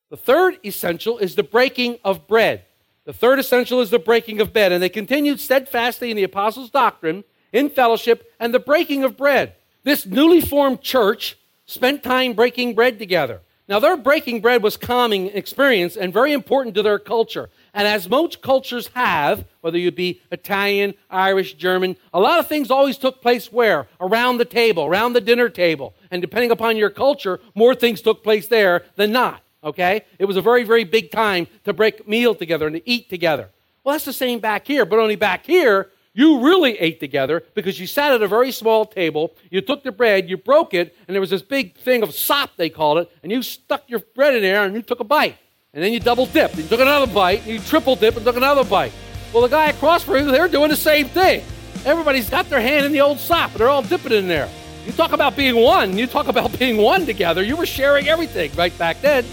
The 0.10 0.18
third 0.18 0.60
essential 0.66 1.18
is 1.18 1.36
the 1.36 1.44
breaking 1.44 1.98
of 2.04 2.28
bread. 2.28 2.66
The 3.10 3.14
third 3.14 3.40
essential 3.40 3.82
is 3.82 3.90
the 3.90 3.98
breaking 3.98 4.40
of 4.40 4.54
bread. 4.54 4.72
And 4.72 4.84
they 4.84 4.88
continued 4.88 5.40
steadfastly 5.40 6.12
in 6.12 6.16
the 6.16 6.22
apostles' 6.22 6.70
doctrine, 6.70 7.24
in 7.52 7.72
fellowship, 7.72 8.32
and 8.40 8.54
the 8.54 8.60
breaking 8.60 9.04
of 9.04 9.18
bread. 9.18 9.56
This 9.82 10.06
newly 10.06 10.42
formed 10.42 10.82
church 10.82 11.36
spent 11.66 12.04
time 12.04 12.34
breaking 12.34 12.76
bread 12.76 13.00
together. 13.00 13.42
Now, 13.68 13.80
their 13.80 13.98
breaking 13.98 14.42
bread 14.42 14.62
was 14.62 14.78
calming 14.78 15.26
experience 15.30 15.98
and 15.98 16.14
very 16.14 16.34
important 16.34 16.76
to 16.76 16.84
their 16.84 17.00
culture. 17.00 17.50
And 17.74 17.88
as 17.88 18.08
most 18.08 18.44
cultures 18.44 18.92
have, 18.94 19.44
whether 19.62 19.80
you 19.80 19.92
be 19.92 20.22
Italian, 20.32 20.94
Irish, 21.10 21.56
German, 21.56 21.96
a 22.14 22.20
lot 22.20 22.38
of 22.38 22.46
things 22.46 22.70
always 22.70 23.00
took 23.00 23.24
place 23.24 23.52
where? 23.52 23.88
Around 24.00 24.38
the 24.38 24.46
table, 24.46 24.86
around 24.86 25.14
the 25.14 25.22
dinner 25.22 25.50
table. 25.50 25.96
And 26.12 26.22
depending 26.22 26.52
upon 26.52 26.78
your 26.78 26.92
culture, 26.92 27.40
more 27.56 27.74
things 27.74 28.04
took 28.04 28.24
place 28.24 28.48
there 28.48 28.84
than 28.98 29.12
not. 29.12 29.42
Okay? 29.64 30.06
It 30.18 30.26
was 30.26 30.38
a 30.38 30.42
very, 30.42 30.64
very 30.64 30.84
big 30.84 31.12
time 31.12 31.48
to 31.66 31.74
break 31.74 32.08
meal 32.08 32.36
together 32.36 32.68
and 32.68 32.76
to 32.76 32.90
eat 32.90 33.10
together. 33.10 33.50
Well, 33.84 33.94
that's 33.94 34.06
the 34.06 34.14
same 34.14 34.40
back 34.40 34.68
here, 34.68 34.86
but 34.86 35.00
only 35.00 35.16
back 35.16 35.46
here, 35.46 35.90
you 36.14 36.42
really 36.42 36.78
ate 36.80 37.00
together 37.00 37.44
because 37.54 37.80
you 37.80 37.88
sat 37.88 38.12
at 38.12 38.22
a 38.22 38.28
very 38.28 38.52
small 38.52 38.86
table. 38.86 39.36
You 39.50 39.62
took 39.62 39.84
the 39.84 39.92
bread, 39.92 40.30
you 40.30 40.38
broke 40.38 40.74
it, 40.74 40.96
and 41.08 41.16
there 41.16 41.22
was 41.22 41.30
this 41.30 41.42
big 41.42 41.78
thing 41.78 42.04
of 42.04 42.14
sop, 42.14 42.56
they 42.58 42.70
called 42.70 42.98
it, 42.98 43.12
and 43.24 43.32
you 43.32 43.42
stuck 43.42 43.84
your 43.88 44.00
bread 44.16 44.36
in 44.36 44.42
there 44.42 44.64
and 44.64 44.76
you 44.76 44.82
took 44.82 45.00
a 45.00 45.04
bite. 45.06 45.38
And 45.74 45.84
then 45.84 45.94
you 45.94 46.00
double 46.00 46.26
dipped. 46.26 46.58
You 46.58 46.64
took 46.64 46.80
another 46.80 47.12
bite, 47.12 47.42
and 47.42 47.50
you 47.50 47.60
triple 47.60 47.96
dipped 47.96 48.18
and 48.18 48.26
took 48.26 48.36
another 48.36 48.64
bite. 48.64 48.92
Well, 49.32 49.44
the 49.44 49.50
guy 49.50 49.70
across 49.70 50.04
from 50.04 50.16
you, 50.16 50.32
they're 50.32 50.48
doing 50.48 50.70
the 50.70 50.76
same 50.76 51.08
thing. 51.08 51.44
Everybody's 51.86 52.30
got 52.30 52.50
their 52.50 52.60
hand 52.60 52.88
in 52.88 52.92
the 52.92 53.02
old 53.02 53.20
sop, 53.20 53.52
and 53.52 53.60
they're 53.60 53.70
all 53.70 53.84
dipping 53.84 54.12
in 54.12 54.28
there. 54.28 54.50
You 54.88 54.92
talk 54.92 55.12
about 55.12 55.36
being 55.36 55.56
one. 55.56 55.96
You 55.98 56.08
talk 56.08 56.28
about 56.28 56.58
being 56.60 56.78
one 56.78 57.06
together. 57.06 57.44
You 57.44 57.56
were 57.56 57.68
sharing 57.68 58.08
everything 58.08 58.52
right 58.56 58.76
back 58.80 59.00
then. 59.02 59.24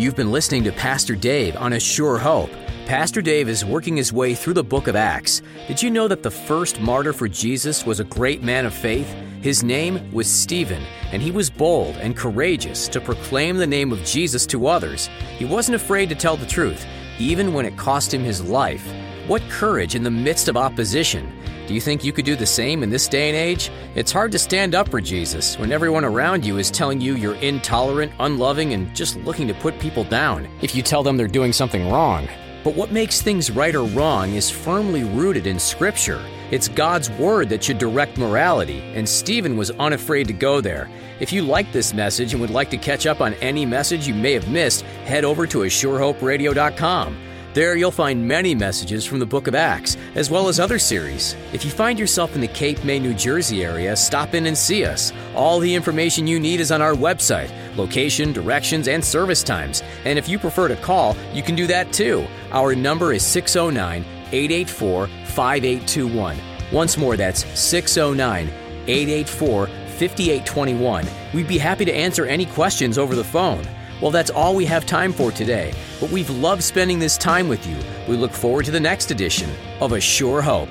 You've 0.00 0.16
been 0.16 0.32
listening 0.32 0.64
to 0.64 0.72
Pastor 0.72 1.14
Dave 1.14 1.56
on 1.56 1.74
A 1.74 1.78
Sure 1.78 2.16
Hope. 2.16 2.50
Pastor 2.86 3.20
Dave 3.20 3.48
is 3.48 3.64
working 3.64 3.96
his 3.96 4.12
way 4.12 4.34
through 4.34 4.54
the 4.54 4.64
book 4.64 4.88
of 4.88 4.96
Acts. 4.96 5.42
Did 5.68 5.82
you 5.82 5.90
know 5.90 6.08
that 6.08 6.22
the 6.22 6.30
first 6.30 6.80
martyr 6.80 7.12
for 7.12 7.28
Jesus 7.28 7.84
was 7.84 8.00
a 8.00 8.04
great 8.04 8.42
man 8.42 8.66
of 8.66 8.72
faith? 8.72 9.06
His 9.42 9.62
name 9.62 10.10
was 10.10 10.26
Stephen, 10.26 10.82
and 11.12 11.20
he 11.20 11.30
was 11.30 11.50
bold 11.50 11.96
and 11.98 12.16
courageous 12.16 12.88
to 12.88 13.00
proclaim 13.00 13.56
the 13.56 13.66
name 13.66 13.92
of 13.92 14.02
Jesus 14.04 14.46
to 14.46 14.66
others. 14.66 15.08
He 15.38 15.44
wasn't 15.44 15.76
afraid 15.76 16.08
to 16.08 16.14
tell 16.14 16.36
the 16.36 16.46
truth, 16.46 16.84
even 17.18 17.52
when 17.52 17.66
it 17.66 17.76
cost 17.76 18.12
him 18.12 18.24
his 18.24 18.42
life. 18.42 18.84
What 19.28 19.42
courage 19.50 19.94
in 19.94 20.02
the 20.02 20.10
midst 20.10 20.48
of 20.48 20.56
opposition! 20.56 21.30
Do 21.70 21.74
you 21.74 21.80
think 21.80 22.02
you 22.02 22.12
could 22.12 22.24
do 22.24 22.34
the 22.34 22.46
same 22.46 22.82
in 22.82 22.90
this 22.90 23.06
day 23.06 23.28
and 23.28 23.36
age? 23.36 23.70
It's 23.94 24.10
hard 24.10 24.32
to 24.32 24.40
stand 24.40 24.74
up 24.74 24.88
for 24.88 25.00
Jesus 25.00 25.56
when 25.56 25.70
everyone 25.70 26.04
around 26.04 26.44
you 26.44 26.58
is 26.58 26.68
telling 26.68 27.00
you 27.00 27.14
you're 27.14 27.36
intolerant, 27.36 28.10
unloving, 28.18 28.72
and 28.72 28.92
just 28.92 29.14
looking 29.18 29.46
to 29.46 29.54
put 29.54 29.78
people 29.78 30.02
down 30.02 30.48
if 30.62 30.74
you 30.74 30.82
tell 30.82 31.04
them 31.04 31.16
they're 31.16 31.28
doing 31.28 31.52
something 31.52 31.88
wrong. 31.88 32.26
But 32.64 32.74
what 32.74 32.90
makes 32.90 33.22
things 33.22 33.52
right 33.52 33.72
or 33.72 33.84
wrong 33.84 34.34
is 34.34 34.50
firmly 34.50 35.04
rooted 35.04 35.46
in 35.46 35.60
Scripture. 35.60 36.20
It's 36.50 36.66
God's 36.66 37.08
Word 37.08 37.48
that 37.50 37.62
should 37.62 37.78
direct 37.78 38.18
morality, 38.18 38.80
and 38.96 39.08
Stephen 39.08 39.56
was 39.56 39.70
unafraid 39.70 40.26
to 40.26 40.32
go 40.32 40.60
there. 40.60 40.90
If 41.20 41.32
you 41.32 41.42
like 41.42 41.70
this 41.70 41.94
message 41.94 42.32
and 42.32 42.40
would 42.40 42.50
like 42.50 42.70
to 42.70 42.78
catch 42.78 43.06
up 43.06 43.20
on 43.20 43.34
any 43.34 43.64
message 43.64 44.08
you 44.08 44.14
may 44.14 44.32
have 44.32 44.50
missed, 44.50 44.82
head 45.04 45.24
over 45.24 45.46
to 45.46 45.58
ASureHopeRadio.com. 45.58 47.29
There 47.52 47.74
you'll 47.74 47.90
find 47.90 48.28
many 48.28 48.54
messages 48.54 49.04
from 49.04 49.18
the 49.18 49.26
book 49.26 49.48
of 49.48 49.56
Acts, 49.56 49.96
as 50.14 50.30
well 50.30 50.46
as 50.46 50.60
other 50.60 50.78
series. 50.78 51.34
If 51.52 51.64
you 51.64 51.70
find 51.72 51.98
yourself 51.98 52.36
in 52.36 52.40
the 52.40 52.46
Cape 52.46 52.84
May, 52.84 53.00
New 53.00 53.12
Jersey 53.12 53.64
area, 53.64 53.96
stop 53.96 54.34
in 54.34 54.46
and 54.46 54.56
see 54.56 54.84
us. 54.84 55.12
All 55.34 55.58
the 55.58 55.74
information 55.74 56.28
you 56.28 56.38
need 56.38 56.60
is 56.60 56.70
on 56.70 56.80
our 56.80 56.94
website 56.94 57.50
location, 57.76 58.32
directions, 58.32 58.86
and 58.86 59.04
service 59.04 59.42
times. 59.42 59.82
And 60.04 60.16
if 60.16 60.28
you 60.28 60.38
prefer 60.38 60.68
to 60.68 60.76
call, 60.76 61.16
you 61.32 61.42
can 61.42 61.56
do 61.56 61.66
that 61.66 61.92
too. 61.92 62.24
Our 62.52 62.76
number 62.76 63.12
is 63.12 63.26
609 63.26 64.04
884 64.32 65.06
5821. 65.06 66.36
Once 66.72 66.96
more, 66.96 67.16
that's 67.16 67.44
609 67.58 68.48
884 68.86 69.66
5821. 69.66 71.06
We'd 71.34 71.48
be 71.48 71.58
happy 71.58 71.84
to 71.84 71.92
answer 71.92 72.26
any 72.26 72.46
questions 72.46 72.96
over 72.96 73.16
the 73.16 73.24
phone. 73.24 73.64
Well, 74.00 74.10
that's 74.10 74.30
all 74.30 74.54
we 74.54 74.64
have 74.66 74.86
time 74.86 75.12
for 75.12 75.30
today, 75.30 75.74
but 76.00 76.10
we've 76.10 76.30
loved 76.30 76.64
spending 76.64 76.98
this 76.98 77.18
time 77.18 77.48
with 77.48 77.66
you. 77.66 77.76
We 78.08 78.16
look 78.16 78.32
forward 78.32 78.64
to 78.64 78.70
the 78.70 78.80
next 78.80 79.10
edition 79.10 79.50
of 79.80 79.92
A 79.92 80.00
Sure 80.00 80.40
Hope. 80.42 80.70